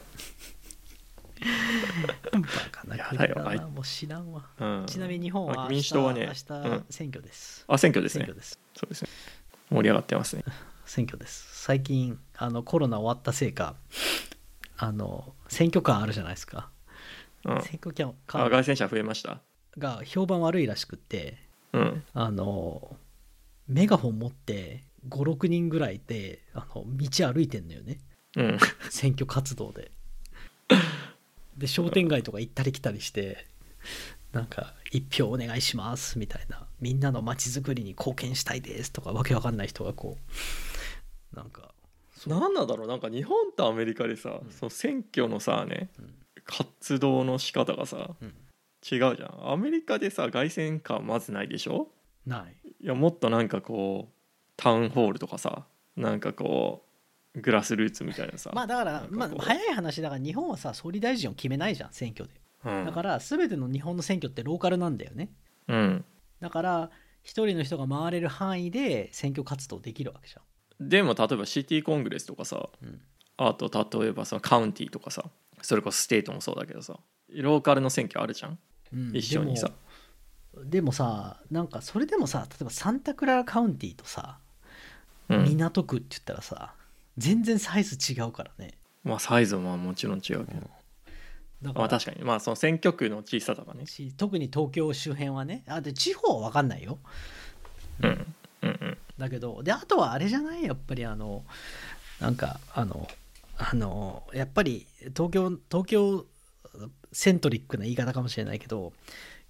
[2.32, 2.38] バ
[2.70, 3.48] カな国やだよ。
[3.48, 4.44] あいもう知らんわ。
[4.58, 6.84] うん、ちなみに日本はまあ明日民主党はね明日うん。
[6.90, 8.24] 選挙です、あ選挙ですね。
[8.24, 8.58] 選挙です。
[8.74, 9.10] そうですね。
[9.70, 10.44] 盛り上がってますね。
[10.84, 11.62] 選挙です。
[11.64, 13.74] 最近あのコロナ終わったせいか
[14.78, 16.70] あの選挙カーあるじゃないですか。
[17.44, 17.62] うん。
[17.62, 19.40] 選挙キャンカーあ外戦者増えました？
[19.78, 21.38] が評判悪いらしくって
[21.72, 22.04] うん。
[22.14, 22.96] あの
[23.68, 27.98] メガホン持って56人ぐらいであの道歩いてんのよね。
[28.36, 28.58] うん。
[28.90, 29.90] 選挙活動で。
[31.56, 33.46] で商店街とか行ったり来たりして
[34.32, 36.66] なんか一票お願いしますみたいな。
[36.80, 40.18] みんなの街づくりに貢献したいですとかわけわかんない人がこ
[41.32, 41.70] うなんか
[42.26, 44.50] 何なんだろうなんか日本とアメリカでさ、うん。
[44.50, 46.14] その選挙のさねうん。
[46.44, 48.28] 活動の仕方がさうん。
[48.28, 49.50] 違うじゃん。
[49.52, 51.88] アメリカでさ凱旋感まずないでしょ？
[52.24, 52.68] ない。
[52.80, 54.12] いやもっとなんかこう
[54.56, 55.64] town hall とかさ
[55.96, 56.84] なんかこ
[57.34, 62.34] う grassroots みたいなさまあだからまあ早い話だから日本はさ総理大臣を決めないじゃん選挙で。
[62.64, 62.86] うん。
[62.86, 65.30] だから全ての日本の選挙ってローカルなんだよね。
[65.68, 66.04] うん。
[66.40, 66.90] だから
[67.22, 70.40] 一人の人が回れる範囲で選挙活動できるわけじゃ
[70.80, 73.00] でも例えば city congress とかさん、うん、
[73.38, 73.70] あと
[74.00, 75.24] 例えばその county とかさ
[75.62, 76.96] それこそ state もそうだけどさ
[77.30, 78.58] ローカルの選挙あるじゃん？
[78.92, 79.16] うん。
[79.16, 79.70] 一緒にさ。
[80.64, 84.38] でもさなんかそれでもさ例えばサンタクララカウンティとさ、
[85.28, 85.44] うん。
[85.44, 86.74] 港区って言ったらさ
[87.18, 88.74] 全然サイズ違うからね。
[89.02, 90.68] まあサイズももちろん違うけど、だか
[91.62, 92.22] らまあ確かに。
[92.22, 93.86] まあその選挙区の小ささがね。
[93.86, 95.64] し特に東京周辺はね。
[95.66, 96.98] あで地方は分かんないよ。
[98.02, 98.34] うん。
[98.62, 100.64] うんうんだけどであとはあれじゃない？
[100.64, 101.44] やっぱりあの
[102.20, 103.08] なんかあの
[103.58, 104.86] あのやっぱり
[105.16, 106.24] 東京東京
[107.12, 108.92] セントリックな言い方かもしれないけど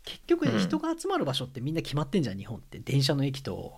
[0.04, 0.58] 結局うん。
[0.60, 2.78] 人が集まる場所ってみんな決まってんじゃん日本って。
[2.78, 3.74] 電車の駅と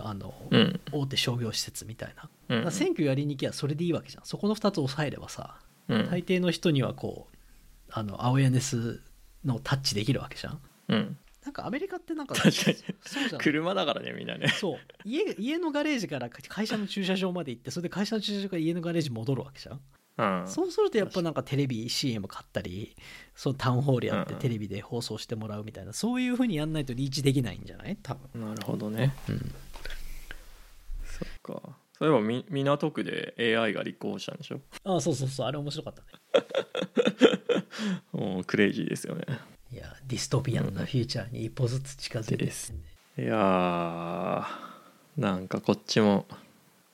[0.00, 0.80] あの、うん。
[0.90, 4.24] 大手商業施設みたいな、だうん選挙やりに行きゃそれでいいわけじゃん。
[4.24, 6.08] そこの2つ抑えればさうん。
[6.10, 7.36] 大抵の人にはこう
[7.92, 9.00] あのアウェアネス
[9.44, 10.60] のタッチできるわけじゃん。
[10.88, 11.18] うん
[11.48, 12.76] なんかアメリカってなんか確かに。
[13.06, 13.38] そうじゃない？
[13.40, 14.48] 車だからねみんなね。
[14.48, 14.78] そう。
[15.06, 19.80] 家家のガレージから会社の駐車場まで行ってそれで会社の駐車場から家のガレージ戻るわけじゃん、
[20.42, 20.46] うん。
[20.46, 22.94] そうするとやっぱなんかテレビ CM 買ったり
[23.34, 24.36] そうタウンホールやってうん。
[24.36, 27.96] うんテレビで放送してもらうみたいなそういうふうにやんないとリーチできないんじゃない？
[28.02, 29.14] 多分、なるほどね。
[29.30, 31.78] うん、そっか。
[31.98, 34.60] そういえばみ港区で AI が立候補したんでしょ？
[34.84, 35.46] ああそうそうそう。
[35.46, 36.08] あれ面白かったね。
[38.12, 39.24] もうクレイジーですよね
[39.70, 42.34] いやディストピアンなフューチャーに一歩ずつ近づいて。
[42.36, 42.72] ってねです。
[43.18, 46.26] いやーなんかこっちも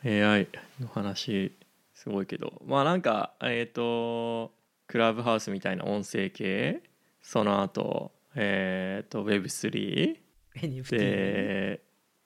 [0.04, 0.48] AI
[0.80, 1.52] の話
[1.94, 2.60] すごいけど。
[2.66, 4.50] まあなんかえっ、と
[4.88, 6.82] クラブハウスみたいな音声系？
[7.22, 10.16] その後えっ、と Web3
[10.56, 11.80] NFT で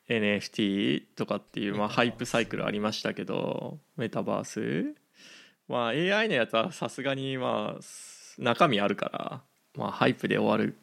[0.08, 4.94] NFT とかっていう、まあ、ハイプサイクルありましたけどメタバース。
[5.68, 7.80] まあ AI のやつはさすがにまあ
[8.38, 9.42] 中身あるから
[9.78, 10.76] まあ hype で終わる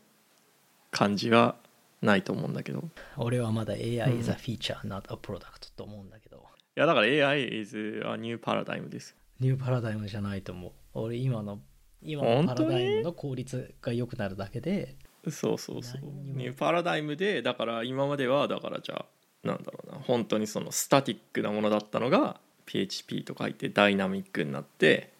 [0.92, 1.56] 感じは
[2.02, 2.80] ないと思うんだけど。
[2.80, 2.84] い
[3.18, 4.20] 俺はまだ AI うん。
[4.20, 6.44] is a feature not a product と思うんだけど。
[6.76, 9.16] やだから AI is a new paradigm です。
[9.40, 10.72] new paradigm じゃないと思う。
[10.94, 11.60] 俺今の
[12.02, 14.96] 今のパラダイムの効率が良くなるだけで。
[15.30, 16.02] そうそうそう。
[16.04, 19.06] ニューパラダイムでだから今まではだからじゃあ
[19.48, 20.00] なんだろうな。
[20.00, 25.12] 本当にその static なものだったのが PHP と書いてダイナミックになって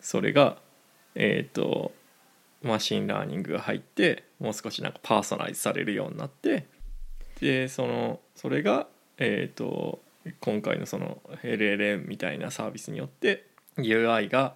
[0.00, 0.58] それが
[1.14, 1.92] えっ、と
[2.64, 6.66] マシンラーニングが入ってもう少しなんかパーソナライズされるようになって
[7.40, 8.86] でそのそれが
[9.18, 10.00] えっ、と
[10.40, 13.46] 今回のその LLM みたいなサービスによって
[13.76, 14.54] UI が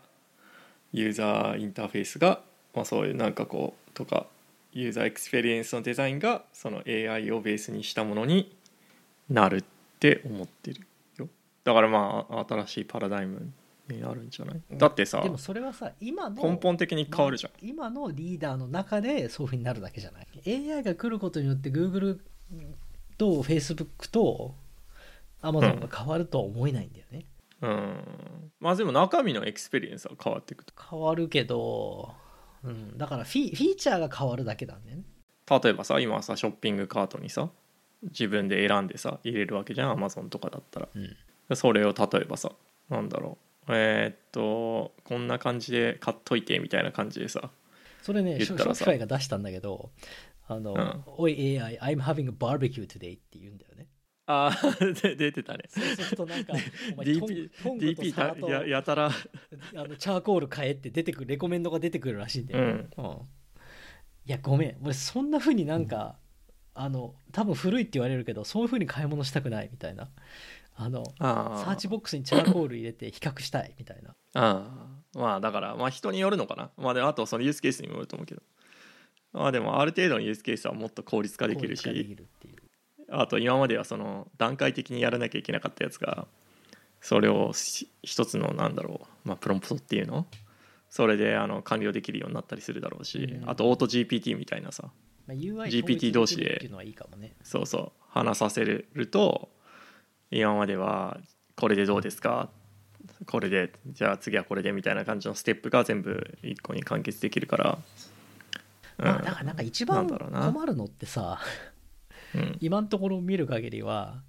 [0.93, 2.41] ユーザーインターフェースが、
[2.75, 4.27] まあ、そういうなんかこうとか
[4.73, 8.57] ユーザーエクスペリエンスのデザインがその AI をベースにしたものに
[9.29, 9.65] なるっ
[9.99, 10.87] て思ってる
[11.19, 11.29] よ。
[11.65, 13.53] だからまあ新しいパラダイム
[13.89, 14.61] になるんじゃない？
[14.73, 17.53] だってさでもそれはさ今の根本的に変わるじゃん。
[17.67, 22.19] 今のリーダーの中でそういうふうになるだけじゃない？AI が来ることによって Google
[23.17, 24.55] と Facebook と
[25.43, 27.25] Amazon が変わるとは思えないんだよね、
[27.63, 28.51] うん。
[28.61, 30.73] まあでも中身のエクスペリエンスは変わっていくと。
[30.91, 32.15] 変わるけど、
[32.65, 35.03] うん、だからフィ、フィーチャーが変わるだけなんだよね。
[35.51, 37.49] 例えばさ今はさショッピングカートにさ
[38.03, 40.89] 自分で選んでさ入れるわけじゃん Amazon とかだったら。
[40.95, 41.17] うん。
[41.57, 42.53] それを例えばさ
[42.91, 47.51] なんだろうえーっとこんな感じで買っといてみたいな感じでさ
[48.03, 49.91] それねショが出したんだけど
[50.49, 51.03] あの、うん。
[51.19, 53.87] おい AI I'm having a barbecue today って言うんだよね。
[54.27, 55.65] あーで出てたね。
[55.69, 56.55] そうするとなんか
[56.95, 57.51] お前 DP,
[58.15, 59.07] トンややたら。
[59.07, 59.11] あ
[59.75, 62.91] のチャーコール変えって出てくるレコメンドが出てくるらしいんだよ、うん。
[62.97, 63.05] うん。
[63.05, 63.19] い
[64.27, 64.77] やごめん。
[64.83, 66.17] 俺そんな風になんか、
[66.75, 70.09] あの多分古いって言われるけどそういう風に買い物したくないみたいな
[70.81, 74.11] あのあサーチボックスにチャーコール入れて比較したいみたいな。
[74.11, 74.15] あ
[75.15, 76.71] あまあだからまあ人によるのかな。
[76.77, 78.43] まあでもあとそのユースケースにもよると思うけど。
[79.33, 82.17] まあでもある程度のユースケースはもっと効率化できるし。
[83.11, 86.29] あと今まではその段階的にやらなきゃいけなかったやつが
[87.01, 90.27] それをし一つのなんだろう、まあ、プロンプトっていうの？
[90.91, 93.51] それであの完了できるようになったりするだろうし、うん。
[93.51, 94.91] あとオート GPT みたいなさ。
[95.27, 96.71] まあ、UI GPT 同士で。
[97.43, 97.93] そうそう。
[98.09, 99.49] 話させると
[100.31, 101.19] 今までは
[101.57, 102.51] これでどうですか？
[103.27, 107.79] これでじゃあ次はこれでみたいな感じのステップが全部一個に完結できるから、
[108.99, 111.41] まあだからなんか一番困るのってさ
[112.35, 112.59] うん。
[112.61, 114.23] 今のところ見る限りは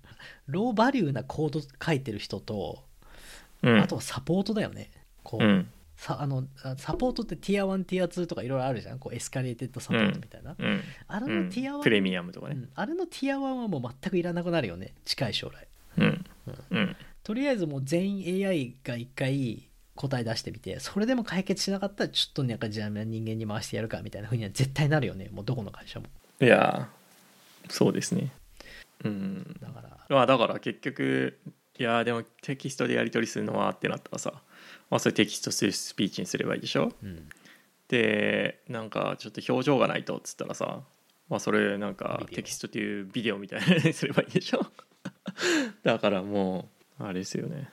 [0.47, 2.83] ローバリューなコード書いてる人と、
[3.61, 3.79] うん。
[3.79, 4.89] あとはサポートだよね。
[5.23, 5.69] こう、うん。
[5.97, 8.99] さあのあサポートってティア1ティア2とかいろいろあるじゃん。
[8.99, 10.81] こうエスカレーテッドサポートみたいな、うん。
[11.07, 11.47] あれうん。
[11.47, 12.55] のティア1、プレミアムとかね。
[12.55, 12.69] うん。
[12.73, 14.93] あれのティア1はもう全くいらなくなるよね。
[15.03, 15.67] 近い将来
[16.69, 16.77] うん。
[16.77, 26.07] うんとりあえずもう全員 AI が一回答え出してみてそれでも解決しなかったらちょっとなんかじゃあ人間に回してやるかみたいな風には絶対なるよねもうどこの会社も。
[26.41, 28.31] いやーそうですね。
[29.03, 29.57] うん。
[29.61, 29.97] だから。
[30.09, 31.37] まあだから結局
[31.77, 34.41] いやーでもテキストでやり取りするのはってなったらさ、
[34.89, 36.91] まあ、それテキストススピーチにすればいいでしょ？
[37.03, 37.29] うん。
[37.89, 40.81] でなんかちょっと表情がないとっつったらさ、
[41.29, 44.65] まあ、それなんかテキストっていうビデオみたいなのにすればいいでしょ？
[45.83, 46.69] だからも
[46.99, 47.69] うあれですよね。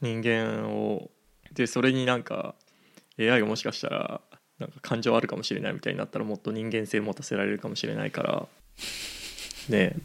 [0.00, 1.10] 人間を
[1.52, 2.54] でそれになんか
[3.18, 4.20] AI がもしかしたら
[4.58, 8.48] なんか感情あるかもしれないみたいになったらもっと人間性持たせられるかもしれないから。
[9.68, 9.96] ね。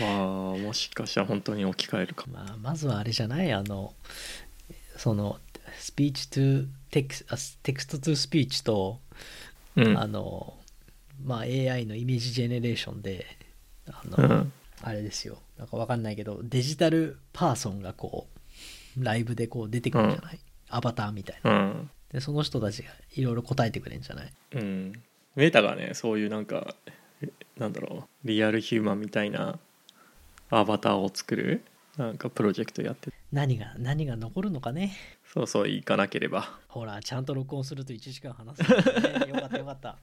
[0.00, 0.10] まあ
[0.56, 2.32] もしかしたら本当に置き換えるかも。
[2.34, 3.52] まあ、まずはあれじゃない？
[3.52, 3.94] あの
[4.96, 5.38] その
[5.78, 9.00] スピーチトゥテクスあテクストトゥスピーチと、
[9.76, 9.98] うん。
[9.98, 10.54] あの
[11.22, 13.26] まあ AI のイメージジェネレーションで
[13.86, 14.52] あの、うん。
[14.82, 18.28] あれですよなんかわかんないけどデジタルパーソンがこ
[18.96, 20.38] うライブでこう出てくるんじゃない、
[20.70, 21.50] アバターみたいな。
[21.50, 21.90] うん。
[22.12, 24.32] でその人たちがいろいろ答えてくれるんじゃない？
[24.54, 24.92] うん、
[25.36, 26.74] メータがねそういうなんか
[27.22, 27.28] え
[27.58, 29.58] なんだろうリアルヒューマンみたいな
[30.48, 31.62] アバターを作る
[31.98, 34.96] なんかプロジェクトやって何が何が残るのかね？
[35.34, 36.58] そうそう行かなければ。
[36.68, 39.28] ほらちゃんと録音すると1時間話すね。
[39.28, 39.98] よかったよかった